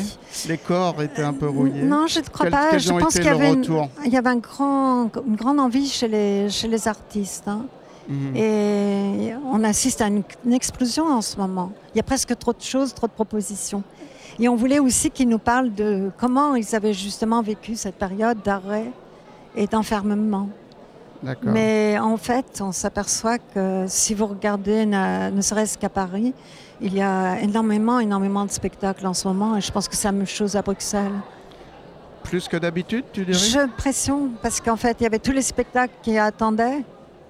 [0.48, 2.78] Les corps étaient un peu rouillés Non, je ne crois pas.
[2.78, 3.64] je pense qu'il y avait, une,
[4.04, 7.48] il y avait un grand, une grande envie chez les, chez les artistes.
[7.48, 7.62] hein.
[8.08, 8.36] Mhm.
[8.36, 11.72] Et on assiste à une, une explosion en ce moment.
[11.94, 13.82] Il y a presque trop de choses, trop de propositions.
[14.38, 18.38] Et on voulait aussi qu'ils nous parlent de comment ils avaient justement vécu cette période
[18.44, 18.90] d'arrêt
[19.56, 20.48] et d'enfermement.
[21.42, 26.34] Mais en fait, on s'aperçoit que si vous regardez, ne, ne serait-ce qu'à Paris,
[26.80, 29.56] il y a énormément, énormément de spectacles en ce moment.
[29.56, 31.12] Et je pense que c'est la même chose à Bruxelles.
[32.22, 33.38] Plus que d'habitude, tu dirais?
[33.38, 36.82] J'ai l'impression, parce qu'en fait, il y avait tous les spectacles qui attendaient,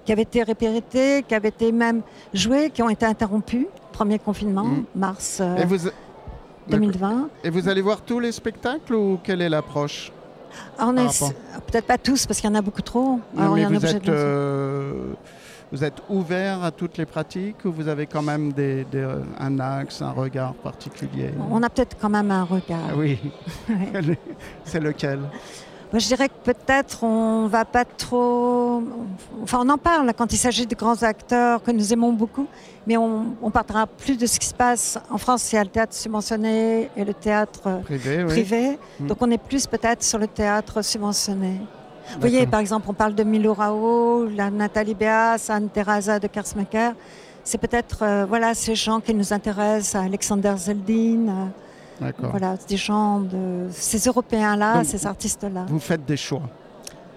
[0.05, 2.01] qui avaient été répétés, qui avaient été même
[2.33, 3.65] joués, qui ont été interrompus.
[3.91, 4.83] Premier confinement, Mm.
[4.95, 5.89] mars euh, Et vous...
[6.67, 7.29] 2020.
[7.43, 10.11] Et vous allez voir tous les spectacles ou quelle est l'approche?
[11.67, 13.19] Peut-être pas tous, parce qu'il y en a beaucoup trop.
[13.37, 15.13] Alors, mais vous êtes, euh,
[15.71, 19.07] vous êtes ouvert à toutes les pratiques ou vous avez quand même des, des-
[19.39, 21.31] un axe, un regard particulier?
[21.49, 22.79] On a peut-être quand même un regard.
[22.89, 23.19] Ah oui,
[23.69, 24.17] Ouais.
[24.63, 25.19] c'est lequel?
[25.91, 28.83] Moi, je dirais que peut-être on va pas trop.
[29.43, 32.47] Enfin, on en parle quand il s'agit de grands acteurs que nous aimons beaucoup,
[32.85, 34.97] mais on, on parlera plus de ce qui se passe.
[35.09, 38.79] En France, il y a le théâtre subventionné et le théâtre Privé, privé.
[38.99, 39.07] Mm.
[39.07, 41.61] Donc, on est plus peut-être sur le théâtre subventionné.
[42.13, 46.27] Vous voyez, par exemple, on parle de Milo Rao, la Nathalie Béas, Anne Teresa de
[46.27, 46.93] Kersmaker.
[47.43, 51.27] C'est peut-être euh, voilà, ces gens qui nous intéressent, Alexander Zeldin.
[51.27, 51.45] euh,
[52.01, 52.29] D'accord.
[52.31, 55.65] voilà, des gens de ces Européens-là, ces artistes-là.
[55.67, 56.41] Vous faites des choix.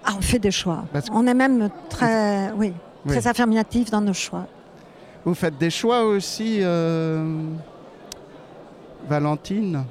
[0.05, 0.83] Ah, on fait des choix.
[0.93, 2.73] Parce On est même très, oui,
[3.05, 3.11] Oui.
[3.17, 4.45] très affirmatif dans nos choix.
[5.25, 7.23] Vous faites des choix aussi, euh,
[9.07, 9.83] Valentine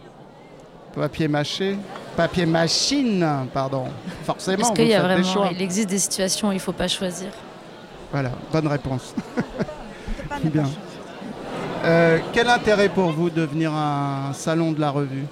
[0.95, 1.77] Papier mâché?
[2.19, 3.85] Papier machine, pardon.
[4.25, 5.51] Forcément, qu'il y a des vraiment, choix.
[5.53, 7.29] il existe des situations où il ne faut pas choisir
[8.11, 9.15] Voilà, bonne réponse.
[10.43, 10.65] Bien.
[11.85, 15.27] Euh, quel intérêt pour vous de venir à un salon de la revue?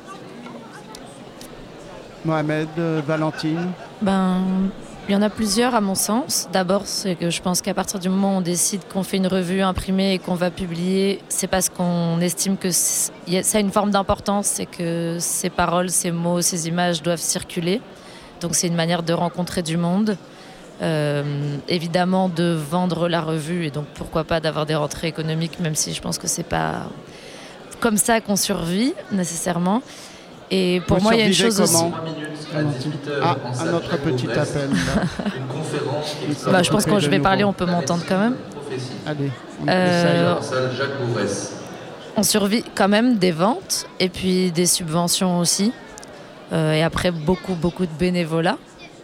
[2.25, 3.73] Mohamed, euh, Valentine?
[4.01, 4.43] Ben,
[5.09, 6.49] il y en a plusieurs à mon sens.
[6.53, 9.29] D'abord, c'est que je pense qu'à partir du moment où on décide qu'on fait une
[9.29, 13.13] revue imprimée et qu'on va publier, c'est parce qu'on estime que ça
[13.55, 17.81] a une forme d'importance, c'est que ces paroles, ces mots, ces images doivent circuler.
[18.41, 20.17] Donc c'est une manière de rencontrer du monde.
[20.83, 25.75] Euh, évidemment de vendre la revue et donc pourquoi pas d'avoir des rentrées économiques, même
[25.75, 26.91] si je pense que c'est pas
[27.81, 29.81] comme ça qu'on survit nécessairement.
[30.51, 31.85] Et pour Vous moi, il y a une chose aussi.
[32.53, 32.93] Valentine
[33.23, 34.71] Ah, un autre petit appel.
[34.71, 35.03] là.
[36.51, 38.37] Bah, je pense que quand je vais parler, on peut m'entendre quand même.
[39.07, 39.31] Allez,
[39.63, 40.35] on Euh.
[42.19, 45.73] On survit quand même des ventes et puis des subventions aussi.
[46.53, 48.57] Euh, et après, beaucoup, beaucoup de bénévolat.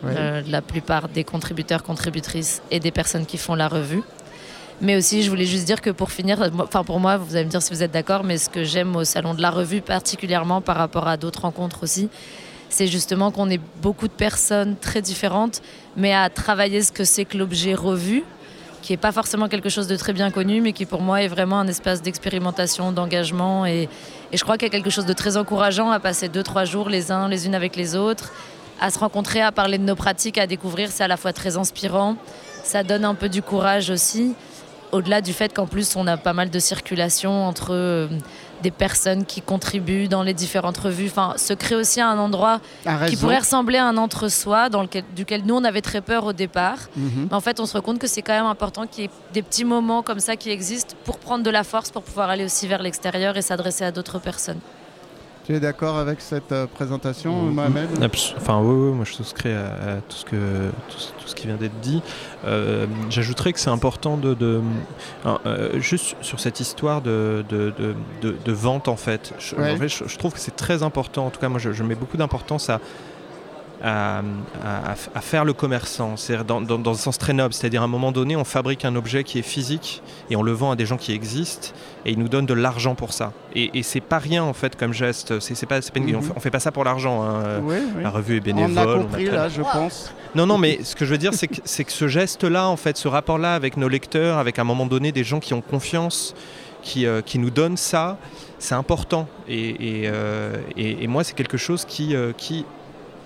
[0.03, 0.14] Ouais.
[0.16, 4.03] Euh, la plupart des contributeurs, contributrices et des personnes qui font la revue.
[4.83, 7.51] Mais aussi, je voulais juste dire que pour finir, enfin pour moi, vous allez me
[7.51, 10.61] dire si vous êtes d'accord, mais ce que j'aime au salon de la revue, particulièrement
[10.61, 12.09] par rapport à d'autres rencontres aussi,
[12.68, 15.62] c'est justement qu'on est beaucoup de personnes très différentes,
[15.97, 18.24] mais à travailler ce que c'est que l'objet revue,
[18.83, 21.28] qui n'est pas forcément quelque chose de très bien connu, mais qui pour moi est
[21.28, 23.64] vraiment un espace d'expérimentation, d'engagement.
[23.64, 23.89] Et,
[24.33, 26.64] et je crois qu'il y a quelque chose de très encourageant à passer deux, trois
[26.64, 28.33] jours les uns les unes avec les autres,
[28.80, 30.91] à se rencontrer, à parler de nos pratiques, à découvrir.
[30.91, 32.16] C'est à la fois très inspirant,
[32.64, 34.35] ça donne un peu du courage aussi.
[34.93, 38.09] Au-delà du fait qu'en plus, on a pas mal de circulation entre euh,
[38.62, 41.07] des personnes qui contribuent dans les différentes revues.
[41.07, 45.05] Enfin, se crée aussi un endroit Un qui pourrait ressembler à un entre-soi dans lequel,
[45.16, 46.78] duquel nous, on avait très peur au départ.
[46.97, 47.28] Mhm.
[47.30, 49.11] Mais en fait, on se rend compte que c'est quand même important qu'il y ait
[49.32, 52.45] des petits moments comme ça qui existent pour prendre de la force, pour pouvoir aller
[52.45, 54.61] aussi vers l'extérieur et s'adresser à d'autres personnes.
[55.45, 57.99] Tu es d'accord avec cette euh, présentation, Mm, Mohamed?
[57.99, 60.36] Mm, abs- Enfin, oui, oui, moi je souscris à, à tout, ce que,
[60.88, 62.01] tout, ce- tout ce qui vient d'être dit.
[62.45, 64.34] Euh, J'ajouterais que c'est important de.
[64.34, 64.61] de-
[65.26, 69.34] euh, euh, juste sur cette histoire de, de, de- de- de vente, en fait.
[69.40, 69.72] Je, Ouais.
[69.72, 71.26] en fait, je- je trouve que c'est très important.
[71.26, 72.80] En tout cas, moi je, je mets beaucoup d'importance à.
[73.85, 74.18] À,
[74.64, 77.85] à- à faire le commerçant, c'est dans, dans, dans un sens très noble, c'est-à-dire à
[77.87, 80.76] un moment donné, on fabrique un objet qui est physique et on le vend à
[80.76, 81.70] des gens qui existent
[82.07, 83.33] et ils nous donnent de l'argent pour ça.
[83.57, 85.41] Et, et c'est pas rien en fait comme geste.
[85.41, 86.16] C'est c'est pas, c'est pas une- Mhm.
[86.16, 87.22] on, fait, on fait pas ça pour l'argent.
[87.24, 87.61] hein.
[87.64, 88.03] Oui, oui.
[88.05, 88.78] La revue est On bénévole.
[88.78, 90.12] a on compris très- là, je pense.
[90.37, 92.76] Non, non, mais ce que je veux dire, c'est que, c'est que ce geste-là, en
[92.76, 95.61] fait, ce rapport-là avec nos lecteurs, avec à un moment donné des gens qui ont
[95.61, 96.35] confiance,
[96.83, 98.16] qui, euh, qui nous donnent ça,
[98.61, 99.26] c'est important.
[99.49, 102.64] Et, et, euh, et- et moi, c'est quelque chose qui, euh, qui,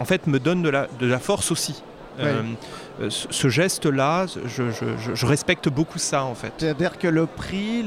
[0.00, 1.82] en fait, me donne de la, force aussi.
[2.18, 6.52] Euh, ce geste-là, je, je- je- je respecte beaucoup ça, en fait.
[6.56, 7.84] C'est-à-dire que le prix,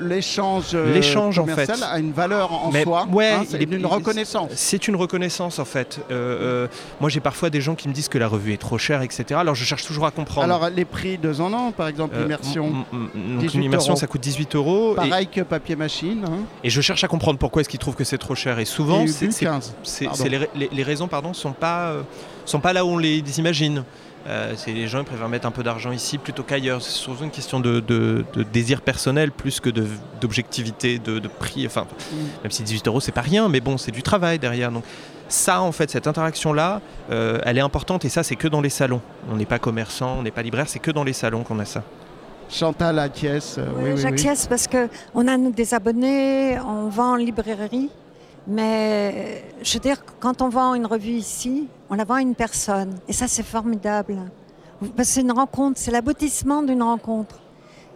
[0.00, 1.70] l'échange euh, L'échange, en fait.
[1.82, 3.06] a une valeur en Mais soi.
[3.12, 4.50] ouais, hein, c'est une reconnaissance.
[4.54, 6.00] C'est une reconnaissance en fait.
[6.10, 6.66] Euh,
[7.00, 9.24] moi j'ai parfois des gens qui me disent que la revue est trop chère, etc.
[9.38, 10.44] Alors je cherche toujours à comprendre.
[10.44, 12.84] Alors les prix deux en an, par exemple, l'immersion.
[12.92, 14.00] donc 18 une immersion euros.
[14.00, 14.92] ça coûte 18 euros.
[14.92, 16.24] et- Pareil que papier machine.
[16.26, 16.38] hein.
[16.64, 18.58] Et, je cherche à comprendre pourquoi est-ce qu'ils trouvent que c'est trop cher.
[18.58, 20.22] Et souvent, Et c'est, Ubu, c'est- 15, c'est- pardon.
[20.22, 22.02] c'est les, les- les raisons pardon, sont pas, euh,
[22.48, 23.84] sont pas là où on les imagine.
[24.26, 26.82] Euh, c'est les gens ils préfèrent mettre un peu d'argent ici plutôt qu'ailleurs.
[26.82, 29.70] C'est surtout une question de, de- de désir personnel plus que
[30.20, 31.66] d'objectivité, de, de prix.
[31.66, 32.16] Enfin, Mm.
[32.42, 34.70] même si 18 euros c'est pas rien, mais bon, c'est du travail derrière.
[34.72, 34.84] Donc,
[35.28, 36.80] ça, en fait, cette interaction-là,
[37.10, 39.00] euh, elle est importante et ça, c'est que dans les salons.
[39.30, 41.64] On n'est pas commerçant, on n'est pas libraire, c'est que dans les salons qu'on a
[41.66, 41.82] ça.
[42.50, 43.56] Chantal acquiesce.
[43.58, 47.90] euh, oui, oui, J'acquiesce parce qu'on a nous, des abonnés, on vend en librairie,
[48.46, 52.34] mais je veux dire, quand on vend une revue ici, on la vend à une
[52.34, 52.94] personne.
[53.08, 54.16] Et ça, c'est formidable.
[54.80, 57.36] Parce que C'est une rencontre, c'est l'aboutissement d'une rencontre.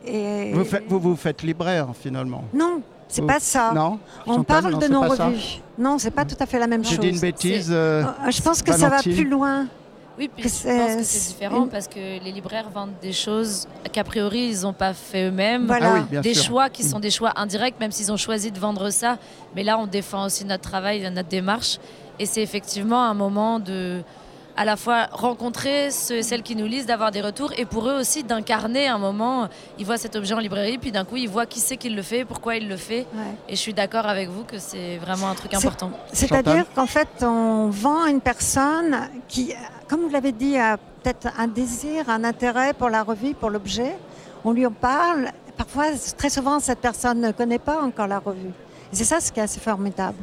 [0.04, 0.52] Et...
[0.52, 2.42] Vous, faites- vous vous faites libraire finalement.
[2.52, 3.72] Non, c'est Vous- pas ça.
[3.72, 5.60] Non On parle non, de nos revues.
[5.78, 7.00] Non, c'est pas tout à fait la même J'ai chose.
[7.04, 7.68] dit une bêtise.
[7.70, 9.66] euh, Euh, Je pense que ça va plus loin.
[10.18, 13.12] Oui, puis je c'est- pense que c'est différent une- parce que les libraires vendent des
[13.14, 15.66] choses qu'a priori ils n'ont pas fait eux-mêmes.
[15.66, 15.94] Voilà.
[15.96, 16.44] Ah oui, des sûr.
[16.44, 19.16] choix qui sont des choix indirects, même s'ils ont choisi de vendre ça.
[19.56, 21.78] Mais là, on défend aussi notre travail, notre démarche.
[22.18, 24.02] Et c'est effectivement un moment de
[24.56, 27.88] à la fois rencontrer ceux et celles qui nous lisent, d'avoir des retours, et pour
[27.88, 29.48] eux aussi d'incarner un moment.
[29.78, 32.02] Ils voient cet objet en librairie, puis d'un coup, ils voient qui c'est qui le
[32.02, 33.06] fait, pourquoi il le fait.
[33.14, 33.22] Ouais.
[33.48, 35.90] Et je suis d'accord avec vous que c'est vraiment un truc important.
[36.12, 39.54] C'est-à-dire qu'en fait, on vend à une personne qui,
[39.88, 43.96] comme vous l'avez dit, a peut-être un désir, un intérêt pour la revue, pour l'objet.
[44.44, 45.30] On lui en parle.
[45.56, 45.86] Parfois,
[46.16, 48.52] très souvent, cette personne ne connaît pas encore la revue.
[48.92, 50.18] Et c'est ça ce qui est assez formidable.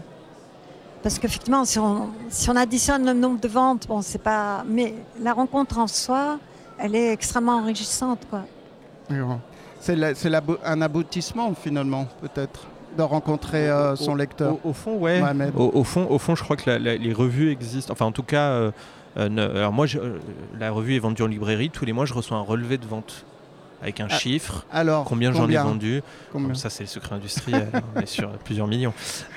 [1.02, 4.64] Parce qu'effectivement, si on, si on additionne le nombre de ventes, bon, c'est pas.
[4.68, 6.40] Mais la rencontre en soi,
[6.78, 8.42] elle est extrêmement enrichissante, quoi.
[9.80, 9.98] C'est
[10.66, 14.56] un aboutissement finalement, peut-être, de rencontrer euh, son lecteur.
[14.66, 15.22] Au, au fond, ouais.
[15.56, 17.94] Au, au fond, au fond, je crois que la- la- les revues existent.
[17.94, 18.72] Enfin, en tout cas, euh,
[19.18, 20.00] euh, ne- alors moi, je-
[20.60, 21.70] la revue est vendue en librairie.
[21.70, 23.26] Tous les mois, je reçois un relevé de vente
[23.82, 24.66] avec un Ah, chiffre.
[24.72, 26.02] alors, combien j'en ai vendu
[26.32, 27.70] Combien Comme Ça, c'est le secret industriel.
[27.96, 28.94] on est sur plusieurs millions.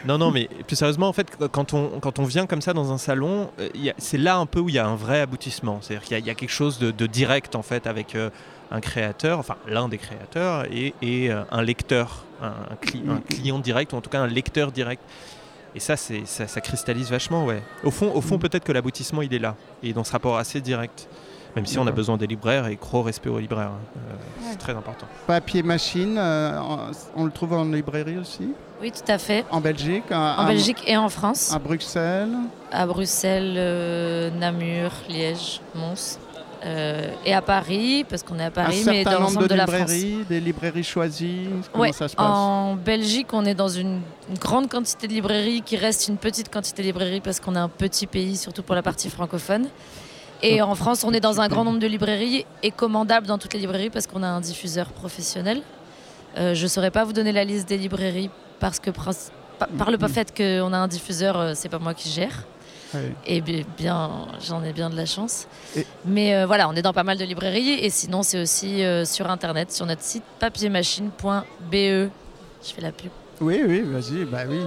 [0.07, 2.93] Non, non, mais plus sérieusement, en fait, quand on, quand on vient comme ça dans
[2.93, 3.69] un salon, euh,
[3.99, 5.79] c'est là un peu où il y a un vrai aboutissement.
[5.81, 8.15] C'est-à-dire qu'il y a- il y, a quelque chose de, de direct, en fait, avec
[8.15, 8.31] euh,
[8.71, 13.21] un créateur, enfin l'un des créateurs, et, et, euh, un lecteur, un, un cli- un
[13.21, 15.03] client direct, ou en tout cas un lecteur direct.
[15.75, 16.15] Et ça, ça,
[16.49, 17.63] ça cristallise vachement, ouais.
[17.83, 20.61] Au fond, au fond peut-être que l'aboutissement, il est là, et dans ce rapport assez
[20.61, 21.09] direct.
[21.55, 23.73] Même si on a besoin des libraires et gros respect aux libraires.
[23.73, 23.99] hein.
[24.11, 25.07] Euh, C'est très important.
[25.27, 26.59] Papier machine, euh,
[27.15, 28.49] on le trouve en librairie aussi?
[28.81, 29.45] Oui, tout à fait.
[29.51, 31.53] En Belgique à- En à- Belgique et en France.
[31.55, 32.31] À Bruxelles?
[32.73, 36.19] À Bruxelles, euh, Namur, Liège, Mons.
[36.65, 39.55] euh, et à Paris, parce qu'on est à Paris, un mais dans l'ensemble de, de,
[39.57, 39.81] la France.
[39.91, 42.25] librairies, des librairies choisies Comment Ouais, ça se passe?
[42.29, 44.01] en Belgique, on est dans une,
[44.31, 47.59] une grande quantité de librairies qui reste une petite quantité de librairies parce qu'on est
[47.59, 49.67] un petit pays, surtout pour la partie francophone.
[50.43, 53.55] Et en France, on est dans un grand nombre de librairies et commandable dans toutes
[53.55, 55.63] les librairies parce qu'on a un diffuseur professionnel.
[56.37, 59.99] Euh, je ne saurais pas vous donner la liste des librairies parce que par le
[60.09, 62.45] fait qu'on a un diffuseur, euh, c'est pas moi qui gère.
[63.27, 64.11] Et bi- bien,
[64.47, 65.47] j'en ai bien de la chance.
[65.77, 68.85] Et- Mais euh, voilà, on est dans pas mal de librairies et sinon c'est aussi
[68.85, 71.73] euh, sur internet, sur notre site papiermachine.be.
[71.73, 72.09] Je
[72.75, 73.11] fais la pub.
[73.41, 74.61] Oui, oui, vas-y, bah oui.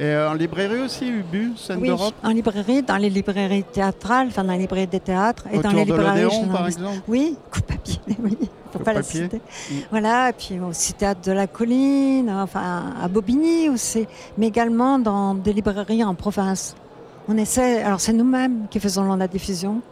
[0.00, 4.28] Et euh, en librairie aussi, Ubu, Scène Oui, d'Europe en librairie, dans les librairies théâtrales,
[4.28, 7.02] enfin dans les librairies des théâtres et dans Autour les de librairies l'Odéon, par exemple
[7.06, 8.38] Oui, coupe papier, oui,
[8.82, 9.36] pas la citer.
[9.36, 9.74] Mm.
[9.90, 14.06] Voilà, et puis aussi théâtre de la colline, enfin à Bobigny aussi,
[14.38, 16.74] mais également dans des librairies en province.
[17.28, 19.82] On essaie, alors c'est nous-mêmes qui faisons la diffusion.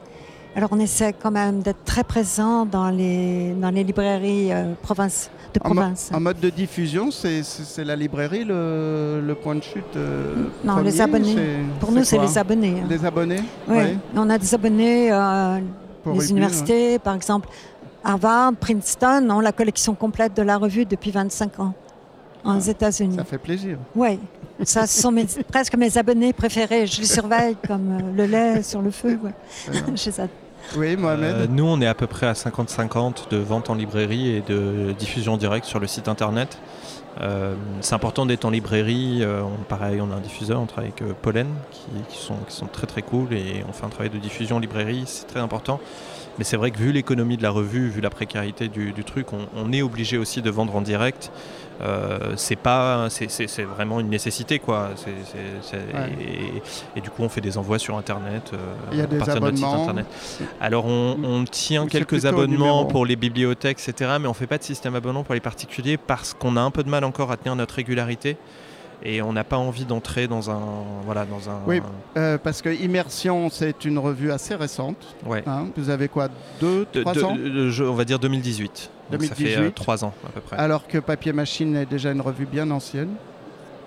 [0.56, 5.30] Alors on essaie quand même d'être très présent dans les dans les librairies euh, province,
[5.54, 6.10] de En, mo- province.
[6.12, 7.42] en mode de diffusion, c'est-
[7.84, 10.34] la librairie le, le point de chute euh,
[10.64, 11.36] Non, premier, les abonnés.
[11.80, 12.76] Pour nous, c'est les abonnés.
[12.82, 12.86] hein.
[12.88, 13.96] Les abonnés Oui, Ouais.
[14.16, 15.58] on a des abonnés, euh,
[16.14, 17.48] les universités, par exemple,
[18.04, 21.74] Harvard, Princeton ont la collection complète de la revue depuis 25 ans
[22.44, 23.16] aux États-Unis.
[23.16, 23.76] Ça fait plaisir.
[23.94, 24.18] Oui,
[24.62, 26.86] ça ce sont mes- presque mes abonnés préférés.
[26.86, 29.18] Je les surveille comme euh, le lait sur le feu.
[29.22, 29.32] ouais.
[29.94, 30.30] Je les adore.
[30.76, 34.30] Oui, Mohamed Euh, nous, on est à peu près à 50-50 de vente en librairie
[34.30, 36.58] et de diffusion directe sur le site internet.
[37.20, 39.20] Euh, c'est important d'être en librairie.
[39.22, 41.48] euh, pareil, on a un diffuseur, on travaille avec Pollen,
[42.08, 42.36] qui, sont,
[42.72, 45.80] très très cool et on fait un travail de diffusion en librairie, c'est très important.
[46.38, 49.72] Mais c'est vrai que vu l'économie de la revue, vu la précarité du, truc, on
[49.72, 51.32] est obligé aussi de vendre en direct.
[51.80, 54.90] Euh, c'est pas, c'est, vraiment une nécessité quoi.
[55.06, 56.10] Ouais.
[56.20, 58.52] et, et du coup, on fait des envois sur internet.
[58.52, 60.06] euh, à partir de notre site internet.
[60.60, 64.16] Alors on, on tient quelques abonnements pour les bibliothèques, etc.
[64.20, 66.82] Mais on fait pas de système abonnement pour les particuliers parce qu'on a un peu
[66.82, 68.36] de mal encore à tenir notre régularité
[69.02, 70.60] et on n'a pas envie d'entrer dans un
[71.04, 71.80] voilà dans un Oui,
[72.16, 75.16] euh, parce que Immersion, c'est une revue assez récente.
[75.26, 75.42] Ouais.
[75.46, 76.28] Hein, vous avez quoi
[76.60, 78.90] Deux, de- trois de- ans de- je- on va dire 2018.
[79.10, 79.66] Donc ça fait 2018.
[79.66, 80.56] euh, trois ans à peu près.
[80.56, 83.10] Alors que Papier Machine est déjà une revue bien ancienne.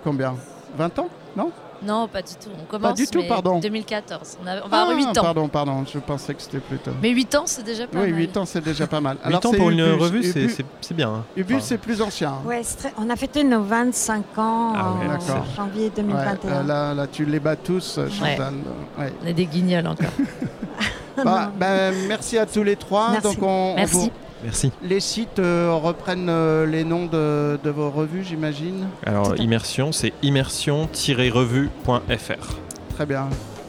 [0.02, 0.34] Combien?
[0.76, 1.08] 20 ans?
[1.36, 1.50] Non?
[1.84, 2.50] Non, pas du tout.
[2.60, 2.94] On commence.
[2.96, 3.58] du tout, mais pardon.
[3.58, 4.38] 2014.
[4.42, 5.12] On, a- on va avoir 8 ans.
[5.16, 6.92] Ah, Pardon, pardon, je pensais que c'était plus tôt.
[7.02, 8.20] Mais 8 ans, c'est déjà pas oui, mal.
[8.20, 9.16] 8 ans, c'est déjà pas mal.
[9.26, 9.92] 8 ans pour une Ubus.
[10.02, 11.08] revue, c'est- bien.
[11.10, 11.24] hein.
[11.36, 12.30] Ubus, Enfin, c'est plus ancien.
[12.30, 12.42] hein.
[12.46, 15.44] Ouais, c'est très- on a fêté nos 25 ans Ah ouais, en d'accord.
[15.56, 16.50] janvier Ouais, 2021.
[16.52, 18.54] euh, là, là, tu les bats tous, euh, Chantal.
[18.98, 19.12] Ouais.
[19.22, 20.10] On est des guignols encore.
[21.24, 23.10] Bah, ben, merci à tous les trois.
[23.12, 23.28] Merci.
[23.36, 23.94] Donc on, on Merci.
[23.96, 24.10] vous-
[24.42, 24.72] Merci.
[24.82, 28.88] Les sites euh, reprennent euh, les noms de, de vos revues, j'imagine.
[29.06, 32.56] Alors, immersion, c'est immersion-revue.fr.
[32.94, 33.28] Très bien.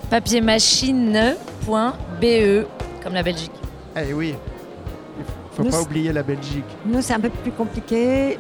[0.10, 2.66] Papiermachine.be,
[3.04, 3.52] comme la Belgique.
[3.96, 4.34] Eh oui,
[5.20, 5.24] il
[5.56, 6.66] faut Nous, pas c'est- oublier la Belgique.
[6.86, 8.38] Nous, c'est un peu plus compliqué.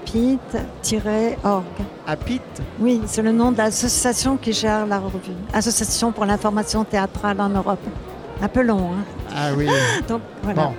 [0.00, 1.64] ubu.apit-org.
[2.06, 2.40] Apit
[2.78, 5.32] Oui, c'est le nom de l'association qui gère la revue.
[5.52, 7.80] Association pour l'information théâtrale en Europe.
[8.42, 9.04] Un peu long, hein.
[9.34, 9.66] Ah oui.
[10.08, 10.62] Donc, voilà.
[10.62, 10.72] Bon.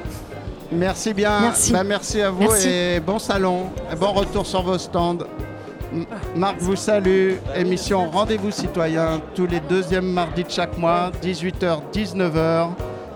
[0.71, 1.41] Merci bien.
[1.41, 1.73] Merci.
[1.73, 2.69] Bah, merci à vous Merci.
[2.69, 3.69] et bon salon.
[3.91, 5.17] Et bon retour sur vos stands.
[6.35, 7.33] Marc vous salue.
[7.55, 12.69] Émission Rendez-vous citoyen tous les deuxièmes mardis de chaque mois, 18h, 19h.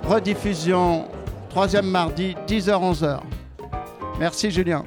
[0.07, 1.05] Rediffusion
[1.55, 3.19] troisième mardi, 10h, 11h.
[4.19, 4.83] Merci Julien.